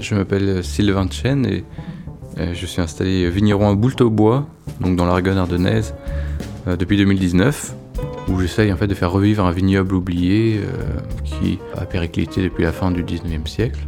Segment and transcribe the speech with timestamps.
[0.00, 1.62] Je m'appelle Sylvain Chen et
[2.38, 4.46] euh, je suis installé vigneron à Boulteau-Bois,
[4.80, 5.94] donc dans l'Argonne ardennaise,
[6.66, 7.74] euh, depuis 2019,
[8.28, 12.64] où j'essaye en fait de faire revivre un vignoble oublié euh, qui a périclité depuis
[12.64, 13.80] la fin du 19e siècle.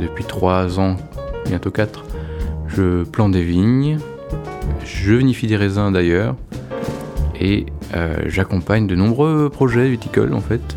[0.00, 0.96] Depuis trois ans,
[1.46, 2.06] bientôt quatre,
[2.68, 3.98] je plante des vignes,
[4.86, 6.34] je vinifie des raisins d'ailleurs,
[7.38, 7.66] et
[8.26, 10.76] j'accompagne de nombreux projets viticoles en fait.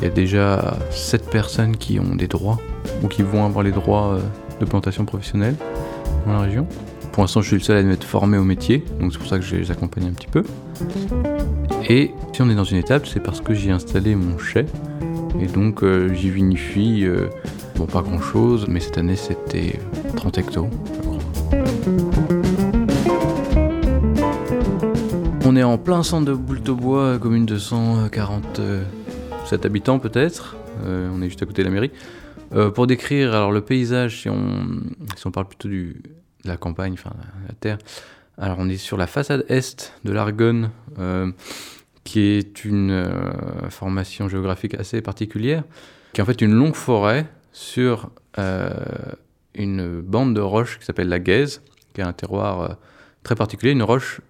[0.00, 2.58] Il y a déjà sept personnes qui ont des droits
[3.02, 4.18] ou qui vont avoir les droits
[4.60, 5.56] de plantation professionnelle
[6.26, 6.66] dans la région.
[7.12, 9.38] Pour l'instant, je suis le seul à m'être formé au métier, donc c'est pour ça
[9.38, 10.44] que je les accompagne un petit peu.
[11.88, 14.66] Et si on est dans une étape, c'est parce que j'ai installé mon chai,
[15.40, 17.28] et donc euh, j'y vinifie, euh,
[17.76, 19.80] bon pas grand chose, mais cette année c'était
[20.14, 20.68] 30 hectos,
[25.44, 27.56] On est en plein centre de Boulteau-Bois, commune de
[29.48, 30.56] 147 habitants peut-être.
[30.84, 31.90] Euh, on est juste à côté de la mairie.
[32.54, 34.82] Euh, pour décrire alors le paysage, si on,
[35.16, 35.94] si on parle plutôt de
[36.44, 37.12] la campagne, enfin
[37.46, 37.78] la terre,
[38.36, 41.32] alors on est sur la façade est de l'Argonne, euh,
[42.04, 43.10] qui est une
[43.70, 45.64] formation géographique assez particulière,
[46.12, 48.10] qui est en fait une longue forêt sur
[49.54, 52.76] une bande de roches qui s'appelle la Gaise, qui est un terroir
[53.22, 54.22] très particulier, une roche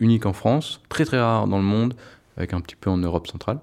[0.00, 1.94] unique en France, très très rare dans le monde,
[2.36, 3.58] avec un petit peu en Europe centrale.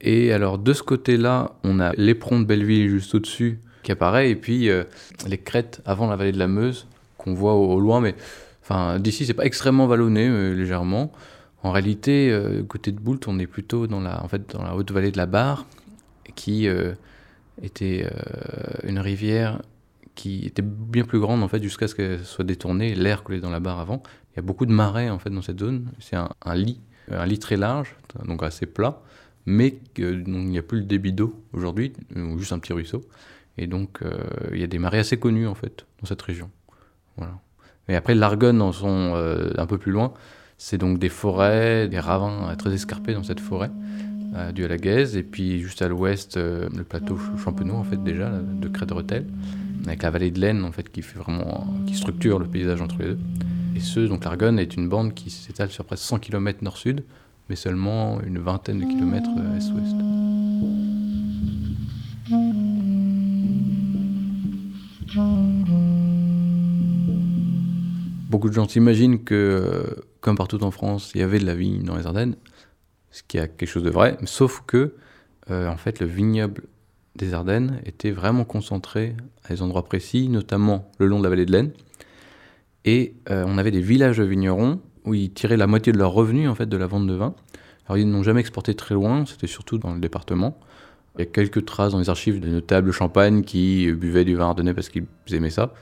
[0.00, 4.36] Et alors de ce côté-là, on a l'éperon de Belleville juste au-dessus qui apparaît, et
[4.36, 4.84] puis euh,
[5.26, 8.14] les crêtes avant la vallée de la Meuse qu'on voit au, loin, mais
[8.62, 11.12] enfin d'ici c'est pas extrêmement vallonné, euh, légèrement.
[11.64, 14.76] En réalité, euh, côté de Boult, on est plutôt dans la, en fait, dans la
[14.76, 15.66] haute vallée de la Barre,
[16.36, 16.68] qui
[17.62, 18.06] était
[18.84, 19.60] une rivière
[20.14, 23.50] qui était bien plus grande en fait jusqu'à ce qu'elle soit détournée, l'air coulait dans
[23.50, 24.02] la Barre avant.
[24.32, 25.90] Il y a beaucoup de marais en fait dans cette zone.
[25.98, 29.00] C'est un, un lit, un lit très large, donc assez plat
[29.48, 33.02] mais il n'y a plus le débit d'eau aujourd'hui, ou juste un petit ruisseau.
[33.56, 34.12] Et donc, euh,
[34.52, 36.50] il y a des marées assez connues, en fait, dans cette région.
[37.16, 37.32] Voilà.
[37.88, 40.12] Et après, l'Argonne, euh, un peu plus loin.
[40.58, 43.70] C'est donc des forêts, des ravins très escarpés dans cette forêt,
[44.36, 45.16] euh, dû à la Gaise.
[45.16, 49.26] Et puis, juste à l'ouest, le plateau Champenois, en fait, déjà, de Crête-Retel,
[49.86, 52.98] avec la vallée de l'Aisne, en fait, qui, fait vraiment, qui structure le paysage entre
[52.98, 53.18] les deux.
[53.74, 57.02] Et ce, donc l'Argonne est une bande qui s'étale sur presque 100 km nord-sud,
[57.48, 59.96] mais seulement une vingtaine de kilomètres euh, est-ouest.
[68.28, 71.54] Beaucoup de gens s'imaginent que, euh, comme partout en France, il y avait de la
[71.54, 72.36] vigne dans les Ardennes,
[73.10, 74.94] ce qui a quelque chose de vrai, sauf que,
[75.50, 76.64] euh, en fait, le vignoble
[77.16, 81.46] des Ardennes était vraiment concentré à des endroits précis, notamment le long de la vallée
[81.46, 81.72] de l'Aisne.
[82.84, 86.48] Et on avait des villages de vignerons où ils tiraient la moitié de leurs revenus
[86.48, 87.34] en fait de la vente de vin.
[87.86, 90.58] Alors ils n'ont jamais exporté très loin, c'était surtout dans le département.
[91.16, 94.46] Il y a quelques traces dans les archives de notables champagne qui buvaient du vin
[94.46, 95.72] ardennais parce qu'ils aimaient ça.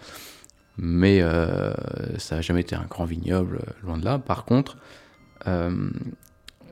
[0.78, 1.72] Mais euh,
[2.18, 4.18] ça n'a jamais été un grand vignoble, euh, loin de là.
[4.18, 4.76] Par contre,
[5.46, 5.90] euh,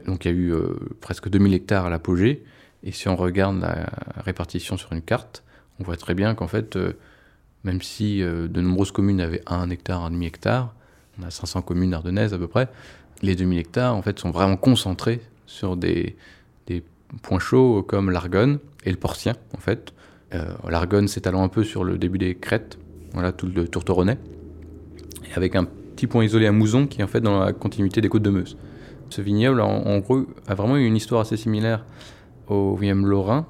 [0.06, 0.54] donc il y a eu
[1.00, 2.44] presque 2000 hectares à l'apogée.
[2.82, 5.42] Et si on regarde la répartition sur une carte,
[5.80, 6.78] on voit très bien qu'en fait,
[7.64, 10.74] même si de nombreuses communes avaient un hectare, un demi-hectare,
[11.18, 12.68] on a 500 communes ardennaises à peu près.
[13.22, 16.16] Les 2000 hectares, en fait, sont vraiment concentrés sur des,
[17.22, 19.92] points chauds comme l'Argonne et le Portien, en fait.
[20.34, 22.76] Euh, L'Argonne s'étalant un peu sur le début des crêtes,
[23.12, 24.18] voilà, tout le tourteronnais,
[25.36, 28.08] avec un petit point isolé à Mouzon qui est en fait dans la continuité des
[28.08, 28.56] côtes de Meuse.
[29.10, 31.84] Ce vignoble, en, gros, a vraiment eu une histoire assez similaire
[32.48, 33.46] au vignoble lorrain,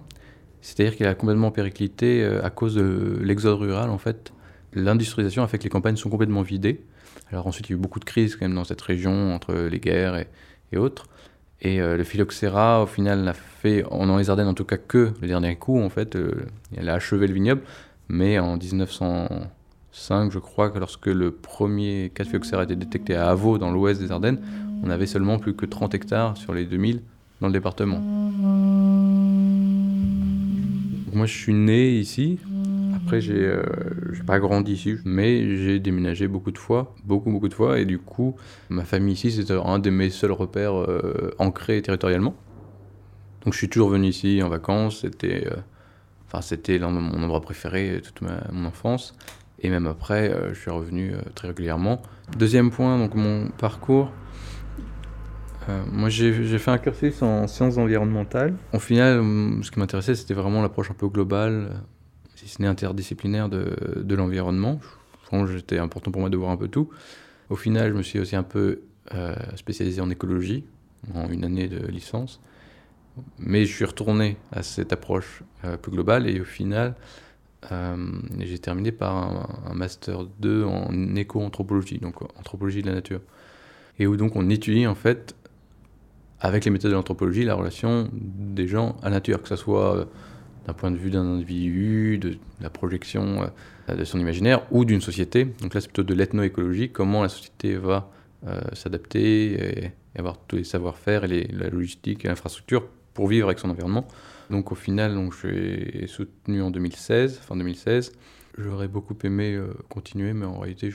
[0.60, 4.33] c'est-à-dire qu'il a complètement périclité euh, à cause de l'exode rural, en fait.
[4.74, 6.84] L'industrialisation a fait que les campagnes sont complètement vidées,
[7.30, 9.54] alors ensuite, il y a eu beaucoup de crises quand même dans cette région, entre
[9.54, 10.24] les guerres
[10.72, 11.06] et, autres.
[11.60, 15.12] Et euh, le phylloxéra, au final, n'a fait, dans les Ardennes en tout cas, que
[15.20, 16.16] le dernier coup, en fait.
[16.16, 16.46] Euh,
[16.76, 17.62] elle a achevé le vignoble,
[18.08, 23.14] mais en 1905, je crois que lorsque le premier cas de phylloxéra a été détecté
[23.14, 24.40] à Avaux, dans l'ouest des Ardennes,
[24.82, 27.00] on avait seulement plus que 30 hectares sur les 2000
[27.40, 28.00] dans le département.
[31.12, 32.40] moi, je suis né ici,
[33.04, 33.62] après, j'ai euh,
[34.26, 37.98] pas grandi ici, mais j'ai déménagé beaucoup de fois, beaucoup, beaucoup de fois, et du
[37.98, 38.34] coup,
[38.70, 42.34] ma famille ici, c'était un de mes seuls repères euh, ancrés territorialement.
[43.44, 45.56] Donc, je suis toujours venu ici en vacances, c'était euh,
[46.26, 49.14] enfin, c'était mon endroit préféré toute mon enfance,
[49.60, 52.00] et même après, euh, je suis revenu très régulièrement.
[52.38, 54.10] Deuxième point, donc mon parcours.
[55.92, 58.54] moi, j'ai fait un cursus en sciences environnementales.
[58.72, 59.20] Au final,
[59.62, 61.82] ce qui m'intéressait, c'était vraiment l'approche un peu globale,
[62.44, 64.80] si ce n'est interdisciplinaire de, de l'environnement.
[65.56, 66.90] C'était important pour moi de voir un peu tout.
[67.50, 68.82] Au final, je me suis aussi un peu
[69.14, 70.64] euh, spécialisé en écologie,
[71.14, 72.40] en une année de licence.
[73.38, 76.94] Mais je suis retourné à cette approche euh, plus globale et au final,
[77.72, 77.96] euh,
[78.40, 79.16] j'ai terminé par
[79.70, 83.20] un, master 2 en éco-anthropologie, donc anthropologie de la nature.
[83.98, 85.34] Et où donc on étudie en fait,
[86.40, 90.08] avec les méthodes de l'anthropologie, la relation des gens à la nature, que ce soit
[90.66, 93.50] d'un point de vue d'un individu, de, la projection
[93.88, 95.44] de son imaginaire ou d'une société.
[95.60, 98.10] Donc là, c'est plutôt de l'ethnoécologie, comment la société va
[98.72, 103.70] s'adapter et, avoir tous les savoir-faire et la logistique et l'infrastructure pour vivre avec son
[103.70, 104.06] environnement.
[104.50, 108.12] Donc au final, donc, je suis soutenu en 2016, fin 2016.
[108.58, 110.92] J'aurais beaucoup aimé euh, continuer, mais en réalité,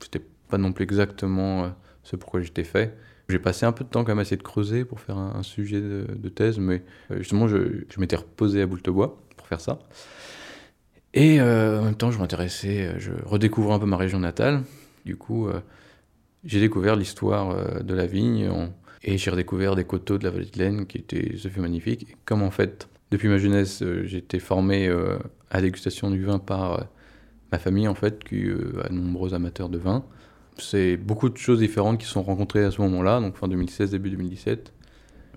[0.00, 1.68] c'était pas non plus exactement euh,
[2.02, 2.96] ce pourquoi j'étais fait.
[3.28, 5.42] J'ai passé un peu de temps quand même à essayer de creuser pour faire un,
[5.42, 9.80] sujet de, thèse, mais euh, justement, je, m'étais reposé à bois pour faire ça.
[11.12, 14.62] Et en même temps, je m'intéressais, je redécouvrais un peu ma région natale.
[15.06, 15.48] Du coup,
[16.44, 18.50] j'ai découvert l'histoire de la vigne
[19.02, 22.16] et j'ai redécouvert des coteaux de la vallée de l'Aisne qui étaient ce fut magnifique.
[22.26, 25.16] comme en fait, depuis ma jeunesse, euh, été formé euh,
[25.50, 26.84] à la dégustation du vin par euh,
[27.52, 28.42] ma famille en fait, qui
[28.82, 30.04] a de nombreux amateurs de vin.
[30.58, 34.10] C'est beaucoup de choses différentes qui sont rencontrées à ce moment-là, donc fin 2016, début
[34.10, 34.72] 2017.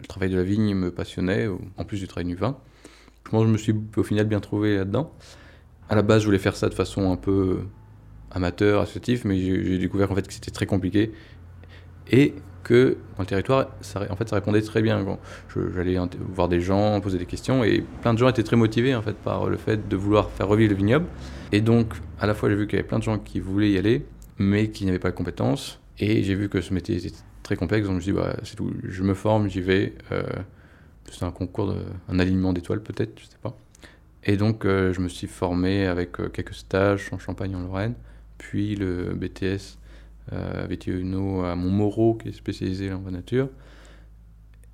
[0.01, 2.57] Le travail de la vigne me passionnait, en plus du travail du vin.
[3.25, 5.13] Je pense que je me suis au final bien trouvé là-dedans.
[5.89, 7.60] À la base, je voulais faire ça de façon un peu
[8.31, 11.12] amateur, associative, mais j'ai découvert en fait que c'était très compliqué.
[12.12, 12.33] Et
[12.63, 15.06] que dans le territoire, ça, en fait, ça répondait très bien.
[15.75, 15.98] J'allais
[16.33, 19.16] voir des gens, poser des questions, et plein de gens étaient très motivés en fait
[19.16, 21.06] par le fait de vouloir faire revivre le vignoble.
[21.51, 23.71] Et donc, à la fois, j'ai vu qu'il y avait plein de gens qui voulaient
[23.71, 24.06] y aller,
[24.40, 25.80] mais qui n'avaient pas la compétence.
[26.00, 28.36] Et j'ai vu que ce métier était très complexe, donc je me suis dit, bah,
[28.44, 29.94] c'est tout, je me forme, j'y vais.
[30.12, 30.24] Euh,
[31.12, 31.76] c'est un concours,
[32.08, 33.56] un alignement d'étoiles peut-être, je sais pas.
[34.24, 37.96] Et donc, euh, je me suis formé avec euh, quelques stages en Champagne, en Lorraine,
[38.38, 39.78] puis le BTS
[40.34, 43.50] euh, Uno à Montmoreau, qui est spécialisé en nature.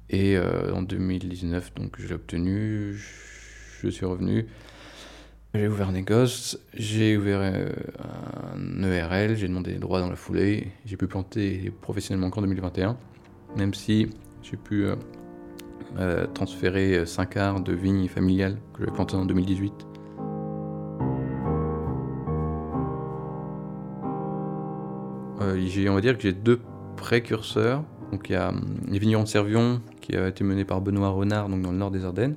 [0.09, 4.45] Et en 2019, donc je l'ai obtenu, je suis revenu.
[5.57, 7.69] J'ai ouvert négoce, j'ai ouvert euh,
[8.55, 12.97] un ERL, j'ai demandé des droits dans la foulée, j'ai pu planter professionnellement qu'en 2021,
[13.55, 14.09] même si
[14.43, 14.85] j'ai pu
[15.97, 19.73] euh, transférer 5 arts de vignes familiales que j'avais plantées en 2018
[25.41, 26.59] Euh, on va dire que j'ai deux
[26.97, 27.83] précurseurs.
[28.11, 31.09] Donc il y a hum, les vignerons de Servion qui a été mené par Benoît
[31.09, 32.35] Renard donc dans le nord des Ardennes.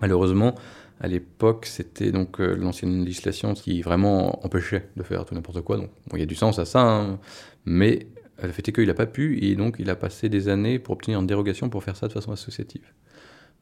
[0.00, 0.54] Malheureusement,
[1.02, 5.76] à l'époque, c'était donc euh, l'ancienne législation qui vraiment empêchait de faire tout n'importe quoi.
[5.76, 7.18] Donc il y a du sens à ça, hein.
[7.64, 8.06] mais
[8.40, 10.94] le fait est qu'il n'a pas pu et donc il a passé des années pour
[10.94, 12.84] obtenir une dérogation pour faire ça de façon associative.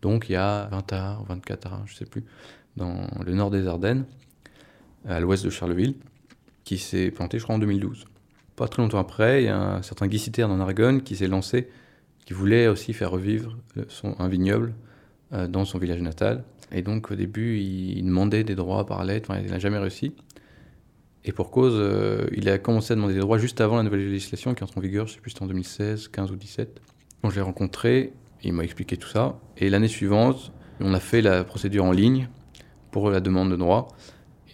[0.02, 2.24] Donc il y a 20 arts, 24 arts, je ne sais plus,
[2.76, 4.04] dans le nord des Ardennes,
[5.08, 5.94] à l'ouest de Charleville,
[6.64, 8.04] qui s'est planté, je crois, en 2012.
[8.54, 11.26] Pas très longtemps après, il y a un certain Guy Citerne en Aragon qui s'est
[11.26, 11.70] lancé,
[12.26, 13.56] qui voulait aussi faire revivre
[13.88, 14.89] son, un vignoble euh,
[15.32, 16.44] dans son village natal.
[16.72, 20.14] Et donc au début, il, demandait des droits par lettre, il n'a jamais réussi.
[21.24, 24.08] Et pour cause, euh, il a commencé à demander des droits juste avant la nouvelle
[24.08, 26.80] législation qui entre en vigueur, je ne sais plus, c'était en 2016, 15 ou 17.
[27.20, 29.38] Quand je l'ai rencontré, il m'a expliqué tout ça.
[29.58, 32.28] Et l'année suivante, on a fait la procédure en ligne
[32.90, 33.88] pour la demande de droits.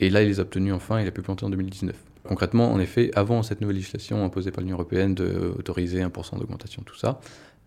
[0.01, 1.97] Et là, il les a obtenus enfin, il a pu planter en 2019.
[2.25, 6.97] Concrètement, en effet, avant cette nouvelle législation imposée par l'Union européenne d'autoriser 1% d'augmentation, tout
[6.97, 7.21] ça,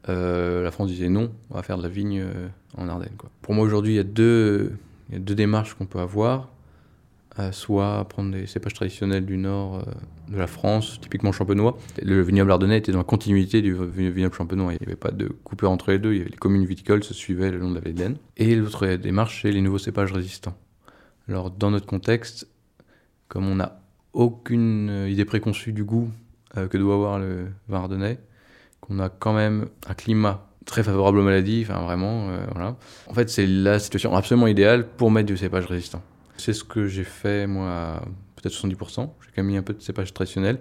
[0.08, 2.48] euh, la France disait non, on va faire de la vigne euh,
[2.78, 3.16] en Ardennes.
[3.42, 4.74] Pour moi, aujourd'hui, il y, a deux,
[5.10, 6.50] deux démarches qu'on peut avoir.
[7.38, 9.86] Euh, soit prendre des cépages traditionnels du nord
[10.28, 11.78] de la France, typiquement champenois.
[12.02, 14.74] Le vignoble ardennais était dans la continuité du vignoble champenois.
[14.74, 16.14] Il n'y avait pas de coupure entre les deux.
[16.14, 18.88] Il y avait les communes viticoles se suivaient le long de la vallée Et l'autre
[18.96, 20.58] démarche, c'est les nouveaux cépages résistants.
[21.28, 22.48] Alors, dans notre contexte,
[23.28, 23.80] comme on a
[24.14, 26.10] aucune idée préconçue du goût
[26.56, 28.18] que doit avoir le vin ardennais,
[28.90, 32.76] qu'on a quand même un climat très favorable aux maladies, enfin vraiment, euh, voilà.
[33.08, 36.02] En fait, c'est la situation absolument idéale pour mettre du cépage résistant.
[36.38, 38.02] C'est ce que j'ai fait, moi,
[38.36, 39.10] peut-être 70%.
[39.22, 40.60] J'ai quand même mis un peu de cépage traditionnel.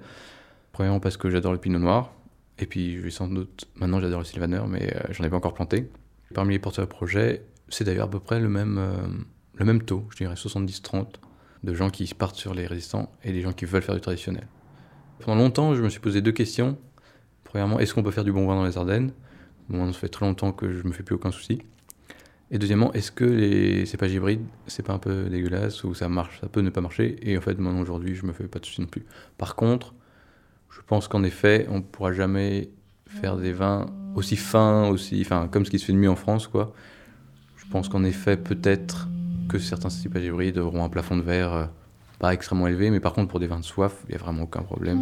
[0.73, 2.13] Premièrement parce que j'adore le pinot noir.
[2.59, 5.55] Et puis, je vais sans doute, maintenant j'adore le sylvaner, mais j'en ai pas encore
[5.55, 5.89] planté.
[6.35, 8.81] Parmi les porteurs de projet, c'est d'ailleurs à peu près le même,
[9.55, 11.07] le même taux, je dirais 70-30
[11.63, 14.47] de gens qui partent sur les résistants et des gens qui veulent faire du traditionnel.
[15.21, 16.79] Pendant longtemps, je me suis posé deux questions.
[17.49, 19.13] Premièrement, est-ce qu'on peut faire du bon vin dans les Ardennes?
[19.71, 21.63] Moi, ça fait très longtemps que je me fais plus aucun souci.
[22.51, 26.41] Et deuxièmement, est-ce que les cépages hybrides, c'est pas un peu dégueulasse ou ça marche,
[26.43, 27.17] ça peut ne pas marcher?
[27.23, 29.07] Et en fait, maintenant aujourd'hui, je me fais pas de soucis non plus.
[29.39, 29.95] Par contre,
[30.71, 32.69] je pense qu'en effet, on pourra jamais
[33.07, 36.17] faire des vins aussi fins, aussi, enfin, comme ce qui se fait de mieux en
[36.17, 36.75] France, quoi.
[37.57, 39.09] Je pense qu'en effet, peut-être
[39.49, 41.65] que certains cépages hybrides auront un plafond de verre euh,
[42.19, 44.43] pas extrêmement élevé, mais par contre pour des vins de soif, il n'y a vraiment
[44.43, 44.99] aucun problème.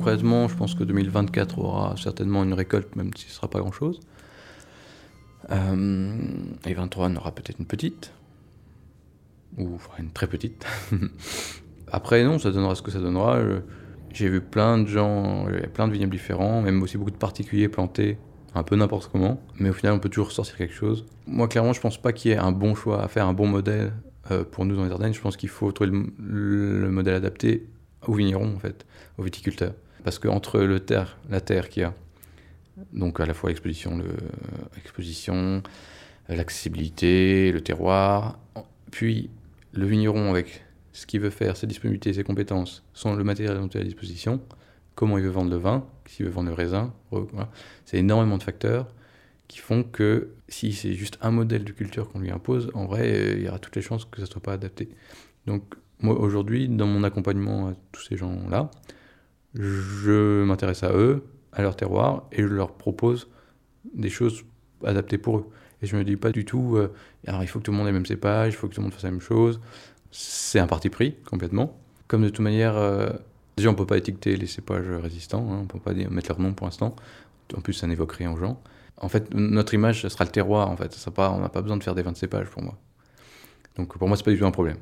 [0.00, 3.60] Concrètement, je pense que 2024 aura certainement une récolte, même si ce ne sera pas
[3.60, 4.00] grand-chose.
[5.50, 6.16] Euh,
[6.66, 8.12] et 23 en aura peut-être une petite,
[9.58, 10.66] ou une très petite.
[11.92, 13.38] Après, non, ça donnera ce que ça donnera.
[14.12, 18.18] J'ai vu plein de gens, plein de vignobles différents, même aussi beaucoup de particuliers plantés
[18.54, 21.04] un peu n'importe comment, mais au final, on peut toujours sortir quelque chose.
[21.26, 23.46] Moi, clairement, je pense pas qu'il y ait un bon choix à faire, un bon
[23.46, 23.92] modèle
[24.30, 25.14] euh, pour nous dans les Ardennes.
[25.14, 27.66] Je pense qu'il faut trouver le, modèle adapté
[28.06, 28.86] aux vignerons, en fait,
[29.18, 29.74] aux viticulteurs.
[30.04, 31.94] Parce qu'entre le terre, la terre qu'il y a,
[32.92, 34.02] donc à la fois l'exposition,
[36.28, 38.38] l'accessibilité, le terroir,
[38.90, 39.30] puis
[39.72, 43.68] le vigneron avec ce qu'il veut faire, ses disponibilités, ses compétences, sont le matériel dont
[43.68, 44.40] il est à disposition,
[44.94, 46.92] comment il veut vendre le vin, s'il veut vendre le raisin.
[47.84, 48.88] C'est énormément de facteurs
[49.48, 53.12] qui font que si c'est juste un modèle de culture qu'on lui impose, en vrai,
[53.12, 54.88] euh, il y aura toutes les chances que ça ne soit pas adapté.
[55.46, 58.70] Donc moi aujourd'hui, dans mon accompagnement à tous ces gens-là,
[59.54, 63.28] je m'intéresse à eux, à leur terroir, et je leur propose
[63.94, 64.44] des choses
[64.84, 65.46] adaptées pour eux.
[65.82, 66.92] Et je me dis pas du tout, euh,
[67.26, 68.80] alors il faut que tout le monde ait le même cépage, il faut que tout
[68.80, 69.60] le monde fasse la même chose.
[70.10, 71.78] C'est un parti pris, complètement.
[72.06, 73.10] Comme de toute manière, euh,
[73.56, 76.52] déjà on peut pas étiqueter les cépages résistants, hein, on peut pas mettre leur nom
[76.52, 76.94] pour l'instant.
[77.56, 78.60] En plus, ça n'évoque rien aux gens.
[78.98, 80.92] En fait, notre image, ce sera le terroir, en fait.
[80.92, 82.76] Ça pas, on n'a pas besoin de faire des vins de cépage pour moi.
[83.76, 84.76] Donc pour moi, c'est pas du tout un problème.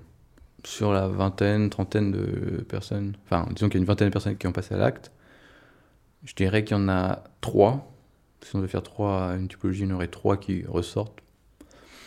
[0.65, 4.37] Sur la vingtaine, trentaine de personnes, enfin, disons qu'il y a une vingtaine de personnes
[4.37, 5.13] qui ont passé à l'acte,
[6.25, 7.93] je dirais qu'il y en a trois.
[8.43, 11.21] Si on devait faire trois, une typologie, il y en aurait trois qui ressortent.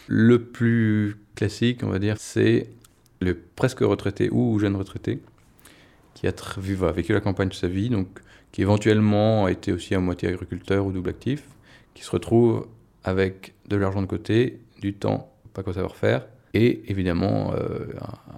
[0.08, 2.70] Le plus classique, on va dire, c'est
[3.22, 5.22] le presque retraité ou jeune retraité
[6.14, 8.08] qui a vécu la campagne de sa vie, donc
[8.52, 11.44] qui éventuellement a été aussi à moitié agriculteur ou double actif,
[11.94, 12.68] qui se retrouve
[13.04, 17.86] avec de l'argent de côté, du temps, pas quoi savoir faire, et évidemment, euh,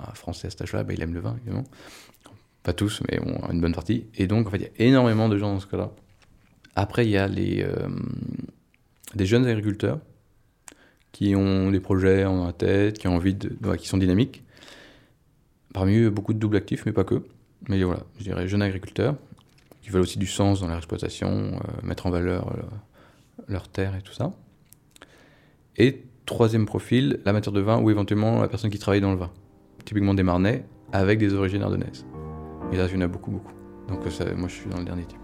[0.07, 1.63] un, Français à cet âge-là, bah, il aime le vin, évidemment.
[2.61, 3.19] Pas tous, mais
[3.51, 4.05] une bonne partie.
[4.15, 5.91] Et donc, en fait, il y a énormément de gens dans ce cas-là.
[6.75, 7.89] Après, il y a les, euh,
[9.15, 9.99] des jeunes agriculteurs
[11.11, 14.43] qui ont des projets en tête, qui ont envie de, qui sont dynamiques.
[15.73, 17.23] Parmi eux, beaucoup de double actifs, mais pas que.
[17.67, 19.15] Mais voilà, je dirais jeunes agriculteurs
[19.81, 22.55] qui veulent aussi du sens dans leur exploitation, euh, mettre en valeur
[23.47, 24.31] leur terre et tout ça.
[25.77, 29.31] Et troisième profil, l'amateur de vin ou éventuellement la personne qui travaille dans le vin.
[29.85, 32.05] Typiquement des Marnais avec des origines ardennaises.
[32.71, 33.51] Et là, il y en a beaucoup, beaucoup.
[33.89, 35.19] Donc ça, moi, je suis dans le dernier type.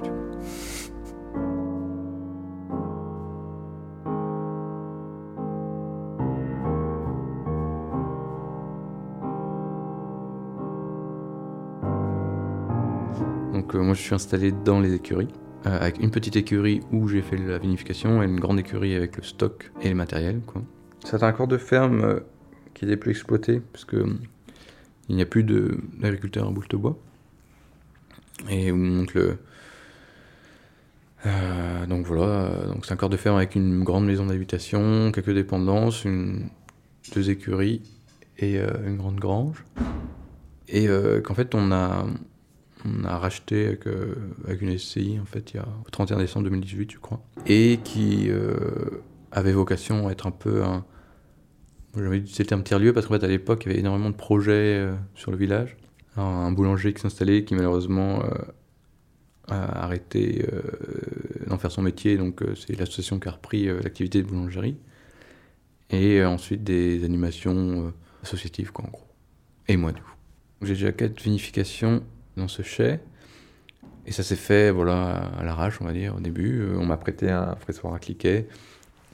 [13.54, 15.28] Donc euh, moi, je suis installé dans les écuries.
[15.66, 19.18] Euh, avec une petite écurie où j'ai fait la vinification et une grande écurie avec
[19.18, 20.42] le stock et le matériel.
[20.54, 20.79] C'est
[21.12, 22.20] un corps de ferme euh,
[22.74, 24.06] qui n'est plus exploité parce que
[25.08, 26.98] il n'y a plus d'agriculteurs à bouche de bois.
[28.50, 29.38] Et donc le
[31.26, 35.34] euh, donc voilà, donc c'est un corps de ferme avec une grande maison d'habitation, quelques
[35.34, 36.06] dépendances,
[37.14, 37.82] deux écuries
[38.38, 39.66] et une grande grange.
[40.68, 40.88] Et
[41.24, 42.06] qu'en fait on a
[42.86, 44.16] on a racheté avec, euh,
[44.60, 48.28] une SCI en fait il y a au 31 décembre 2018 je crois et qui
[48.30, 48.56] euh,
[49.32, 50.86] avait vocation à être un peu un
[51.96, 54.16] j'avais c'était un tiers lieu parce qu'en fait à l'époque il y avait énormément de
[54.16, 55.76] projets euh, sur le village.
[56.18, 58.24] Un boulanger qui s'installait qui malheureusement
[59.48, 60.46] a arrêté
[61.48, 62.18] d'en faire son métier.
[62.18, 64.76] Donc c'est l'association qui a repris l'activité de boulangerie.
[65.92, 69.08] Et ensuite des animations associatives quoi en gros.
[69.70, 70.12] Et moi du coup.
[70.62, 72.04] J'ai déjà quatre vinifications
[72.36, 73.00] dans ce chai.
[74.06, 76.62] Et ça s'est fait voilà, à l'arrache, on va dire, au début.
[76.62, 78.48] Euh, on m'a prêté un pressoir à cliquet,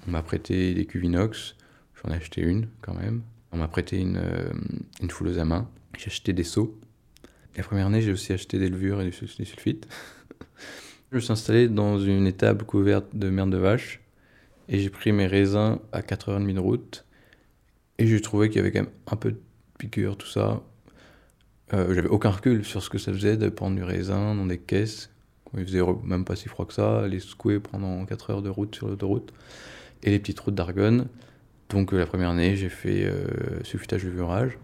[0.07, 1.55] on m'a prêté des cuves inox,
[1.95, 3.23] j'en ai acheté une quand même.
[3.51, 4.51] On m'a prêté une, euh,
[5.01, 6.79] une fouleuse à main, j'ai acheté des seaux.
[7.55, 9.87] La première année, j'ai aussi acheté des levures et des sulfites.
[11.11, 14.01] je me suis installé dans une étable couverte de merde de vache
[14.67, 17.05] et j'ai pris mes raisins à 4h30 de route.
[17.97, 19.39] Et j'ai trouvé qu'il y avait quand même un peu de
[19.77, 20.61] piqûre, tout ça.
[21.73, 24.59] Euh, j'avais aucun recul sur ce que ça faisait de prendre du raisin dans des
[24.59, 25.09] caisses.
[25.57, 28.75] Il faisait même pas si froid que ça, les secouer pendant 4 heures de route
[28.75, 29.31] sur l'autoroute.
[30.05, 31.07] Et les petites routes d'Argonne.
[31.69, 33.25] Donc euh, la première année, j'ai fait euh,
[33.63, 34.57] sulfitage levurage,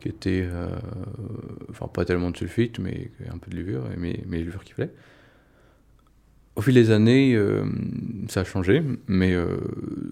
[0.00, 0.68] qui était, euh,
[1.70, 4.90] enfin pas tellement de sulfite, mais un peu de levure, mais, mais levure qui plaît.
[6.56, 7.38] Au fil des années,
[8.28, 9.36] ça a changé, mais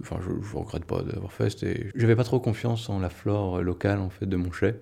[0.02, 1.56] enfin, je ne regrette pas d'avoir fait.
[1.94, 4.75] J'avais pas trop confiance en la flore locale en fait de mon chai.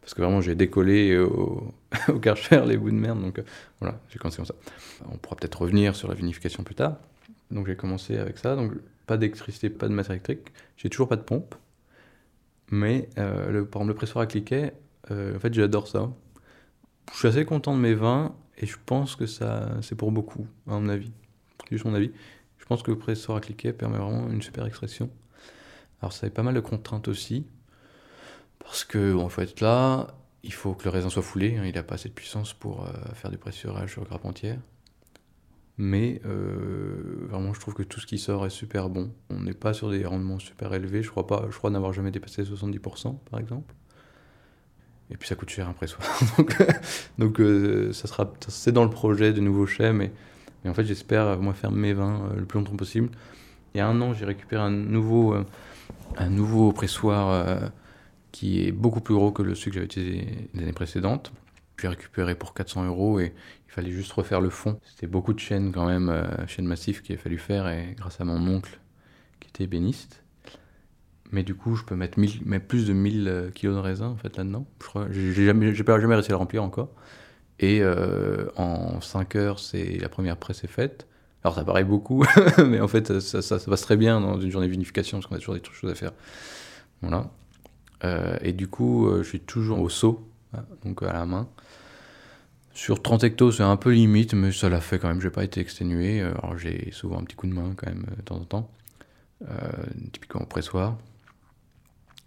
[0.00, 1.74] Parce que vraiment, j'ai décollé au,
[2.08, 3.20] au Karcher les bouts de merde.
[3.20, 3.42] Donc
[3.80, 4.54] voilà, j'ai commencé comme ça.
[5.10, 6.98] On pourra peut-être revenir sur la vinification plus tard.
[7.50, 8.54] Donc j'ai commencé avec ça.
[8.54, 8.70] Donc
[9.08, 10.54] pas d'électricité, pas de matériel électrique.
[10.76, 11.56] J'ai toujours pas de pompe.
[12.70, 14.74] Mais euh, le, par exemple, le pressoir à cliquet,
[15.10, 16.12] euh, en fait, j'adore ça.
[17.12, 20.46] Je suis assez content de mes vins Et je pense que ça, c'est pour beaucoup,
[20.68, 21.10] à mon avis.
[21.70, 22.12] Juste mon avis.
[22.58, 25.10] Je pense que le pressoir à cliquet permet vraiment une super extraction.
[26.02, 27.46] Alors ça a pas mal de contraintes aussi.
[28.58, 30.08] Parce que bon, faut là,
[30.42, 32.84] il faut que le raisin soit foulé, hein, il n'a pas assez de puissance pour
[32.84, 34.58] euh, faire du pressurage sur grappe entière.
[35.78, 39.12] Mais euh, vraiment, je trouve que tout ce qui sort est super bon.
[39.30, 41.04] On n'est pas sur des rendements super élevés.
[41.04, 43.74] Je crois pas, je crois n'avoir jamais dépassé 70% par exemple.
[45.10, 46.02] Et puis ça coûte cher un pressoir.
[47.18, 50.12] donc, euh, ça sera, c'est dans le projet de nouveaux chais, mais,
[50.66, 53.08] en fait j'espère moi faire mes vins le plus longtemps possible.
[53.74, 55.34] Il y a un an, j'ai récupéré un nouveau,
[56.16, 57.70] un nouveau pressoir
[58.32, 61.32] qui est beaucoup plus gros que le celui que j'avais utilisé l'année précédente.
[61.80, 63.32] J'ai récupéré pour 400 euros et
[63.68, 64.80] il fallait juste refaire le fond.
[64.84, 68.20] C'était beaucoup de chaînes quand même, euh, chaînes massives qu'il a fallu faire et grâce
[68.20, 68.80] à mon oncle
[69.38, 70.22] qui était ébéniste.
[71.30, 72.18] Mais du coup, je peux mettre,
[72.66, 74.66] plus de 1000 euh, kilos de raisin en fait là-dedans.
[75.10, 76.90] J'ai jamais, jamais réussi à le remplir encore.
[77.60, 81.06] Et euh, en 5 heures, c'est la première presse est faite.
[81.44, 82.24] Alors ça paraît beaucoup,
[82.66, 85.36] mais en fait ça, ça, passe très bien dans une journée de vinification parce qu'on
[85.36, 86.12] a toujours des choses à faire.
[87.02, 87.30] Voilà.
[88.04, 91.48] Euh, et du coup, je suis toujours au seau, hein, donc à la main.
[92.78, 95.20] Sur 30 hectos, c'est un peu limite, mais ça l'a fait quand même.
[95.20, 96.20] Je n'ai pas été exténué.
[96.20, 98.70] Euh, alors j'ai souvent un petit coup de main quand même de temps en temps,
[100.12, 100.96] typiquement au pressoir.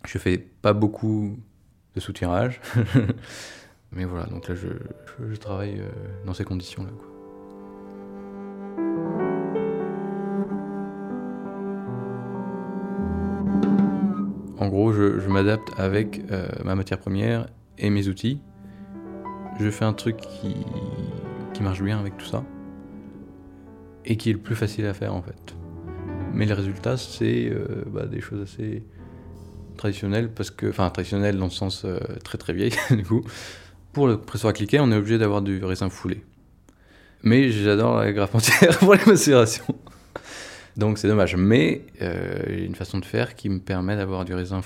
[0.06, 1.40] Je fais pas beaucoup
[1.96, 2.60] de soutirage,
[3.94, 4.26] mais voilà.
[4.26, 5.82] Donc là, je, travaille
[6.26, 6.90] dans ces conditions-là.
[14.58, 18.42] En gros, je, m'adapte avec euh, ma matière première et mes outils.
[19.60, 20.56] Je fais un truc qui,
[21.54, 22.44] qui marche bien avec tout ça
[24.06, 25.56] et qui est le plus facile à faire en fait.
[26.34, 28.84] Mais le résultat, c'est euh, bah, des choses assez
[29.78, 33.24] traditionnelles, parce que, enfin traditionnelles dans le sens euh, très très vieille du coup.
[33.94, 36.24] Pour le pressoir à cliquer, on est obligé d'avoir du raisin foulé.
[37.24, 39.76] Mais j'adore la grappe entière pour les macérations.
[40.78, 41.36] Donc c'est dommage.
[41.36, 44.62] Mais euh, a une façon de faire qui me permet d'avoir du raisin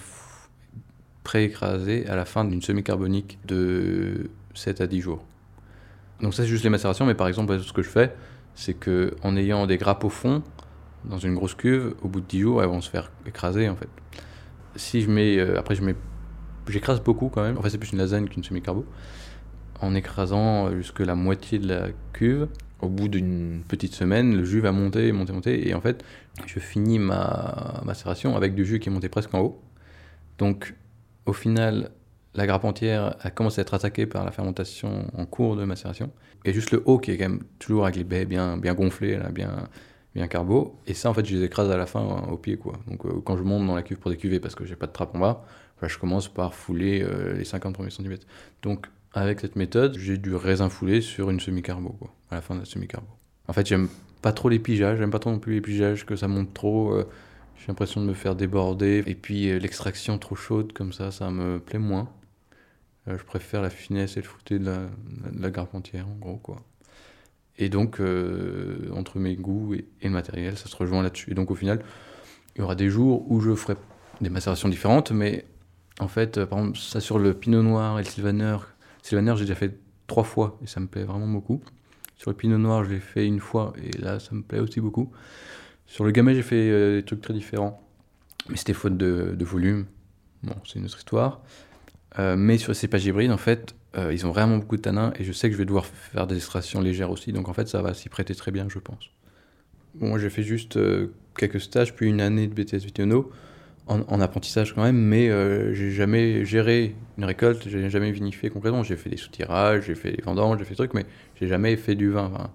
[1.23, 5.23] pré-écrasé à la fin d'une semi-carbonique de 7 à 10 jours.
[6.21, 8.13] Donc ça c'est juste les macérations, mais par exemple ce que je fais,
[8.53, 10.43] c'est que en ayant des grappes au fond,
[11.03, 13.75] dans une grosse cuve, au bout de 10 jours, elles vont se faire écraser en
[13.75, 13.89] fait.
[14.75, 15.95] Si je mets, euh, après je mets,
[16.67, 18.85] j'écrase beaucoup quand même, en fait c'est plus une lasagne qu'une semi-carbo,
[19.81, 22.47] en écrasant jusque la moitié de la cuve,
[22.81, 25.67] au bout d'une petite semaine, le jus va monter, monter, monter.
[25.67, 26.03] Et en fait,
[26.45, 29.61] je finis ma macération avec du jus qui est monté presque en haut.
[30.37, 30.75] Donc,
[31.25, 31.91] au final,
[32.35, 36.11] la grappe entière a commencé à être attaquée par la fermentation en cours de macération.
[36.43, 39.19] Et juste le haut qui est quand même toujours avec les baies bien, bien gonflées,
[39.31, 39.67] bien,
[40.13, 40.79] bien carbo.
[40.87, 42.57] Et ça, en fait, je les écrase à la fin hein, au pied.
[42.57, 42.73] Quoi.
[42.87, 44.91] Donc, euh, quand je monte dans la cuve pour décuver parce que j'ai pas de
[44.91, 45.45] trappe en bas,
[45.81, 48.27] bah, je commence par fouler euh, les 50 premiers centimètres.
[48.61, 51.97] Donc, avec cette méthode, j'ai du raisin foulé sur une semi-carbo,
[52.29, 53.07] à la fin de la semi-carbo.
[53.47, 53.87] En fait, j'aime
[54.21, 56.93] pas trop les pigeages, j'aime pas trop non plus les pigeages, que ça monte trop.
[56.93, 57.07] Euh,
[57.57, 59.03] j'ai l'impression de me faire déborder.
[59.05, 62.09] Et puis euh, l'extraction trop chaude, comme ça, ça me plaît moins.
[63.07, 66.61] Euh, je préfère la finesse et le fruité de la, grappe entière, en gros, quoi.
[67.57, 68.01] Et donc,
[68.91, 71.31] entre mes goûts et, le matériel, ça se rejoint là-dessus.
[71.31, 71.81] Et donc, au final,
[72.55, 73.75] il y aura des jours où je ferai
[74.19, 75.45] des macérations différentes, mais
[76.01, 78.57] en fait, par exemple, ça sur le pinot noir et le sylvaner,
[79.05, 81.61] Sylvaner, j'ai déjà fait trois fois et ça me plaît vraiment beaucoup.
[82.17, 84.81] Sur le Pinot Noir, je l'ai fait une fois et là, ça me plaît aussi
[84.81, 85.11] beaucoup.
[85.85, 87.87] Sur le Gamay, j'ai fait euh, des trucs très différents,
[88.49, 89.85] mais c'était faute de, volume.
[90.41, 91.41] Bon, c'est une autre histoire.
[92.19, 95.13] Euh, mais sur les cépages hybrides, en fait, euh, ils ont vraiment beaucoup de tanins
[95.19, 97.34] et je sais que je vais devoir faire des extractions légères aussi.
[97.34, 99.10] Donc en fait, ça va s'y prêter très bien, je pense.
[99.95, 100.78] Bon, j'ai fait juste
[101.38, 103.32] quelques stages, puis une année de BTS Vitiono
[103.88, 108.84] en, apprentissage quand même, mais euh, j'ai jamais géré une récolte, j'ai jamais vinifié complètement.
[108.84, 111.06] J'ai fait des soutirages, j'ai fait des vendanges, j'ai fait des trucs, mais
[111.39, 112.49] j'ai jamais fait du vin.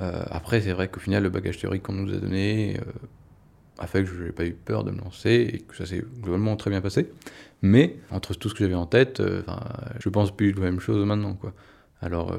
[0.00, 2.92] Euh, après, c'est vrai qu'au final, le bagage théorique qu'on nous a donné euh,
[3.78, 6.02] a fait que je n'ai pas eu peur de me lancer et que ça s'est
[6.20, 7.08] globalement très bien passé.
[7.62, 9.22] Mais entre tout ce que j'avais en tête,
[9.98, 11.38] je pense plus la même chose maintenant.
[12.00, 12.34] Alors,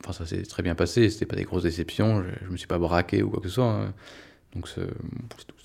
[0.00, 2.66] enfin, ça s'est très bien passé, c'était pas des grosses déceptions, je, ne me suis
[2.66, 3.66] pas braqué ou quoi que ce soit.
[3.66, 3.92] Hein.
[4.54, 4.82] Donc c'est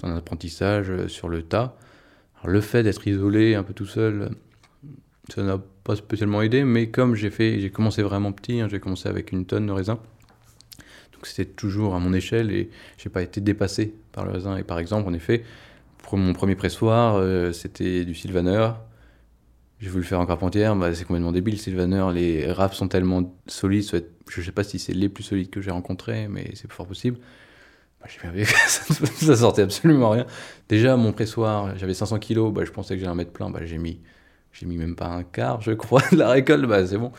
[0.04, 1.78] un apprentissage euh, sur le tas.
[2.46, 4.30] le fait d'être isolé un peu tout seul,
[5.30, 9.32] ça n'a pas spécialement aidé, mais comme j'ai commencé vraiment petit, hein, j'ai commencé avec
[9.32, 10.00] une tonne de raisin,
[11.14, 14.56] donc c'était toujours à mon échelle et j'ai pas été dépassé par le raisin.
[14.58, 15.44] Et par exemple, en effet,
[16.16, 18.70] mon premier pressoir, euh, c'était du sylvaner.
[19.80, 21.60] J'ai voulu faire en carpentière, bah, c'est complètement débile.
[21.60, 23.86] Sylvaner, les rafles sont tellement solides,
[24.28, 27.18] je sais pas si c'est les plus solides que j'ai rencontrés, mais c'est fort possible.
[28.00, 30.26] Bah, j'ai bien vu ça, sortait absolument rien.
[30.70, 33.60] Déjà, mon pressoir, j'avais 500 kilos, bah, je pensais que j'allais en mettre plein, bah,
[33.66, 34.00] j'ai mis,
[34.64, 37.12] même pas un quart, je crois, de la récolte, c'est bon.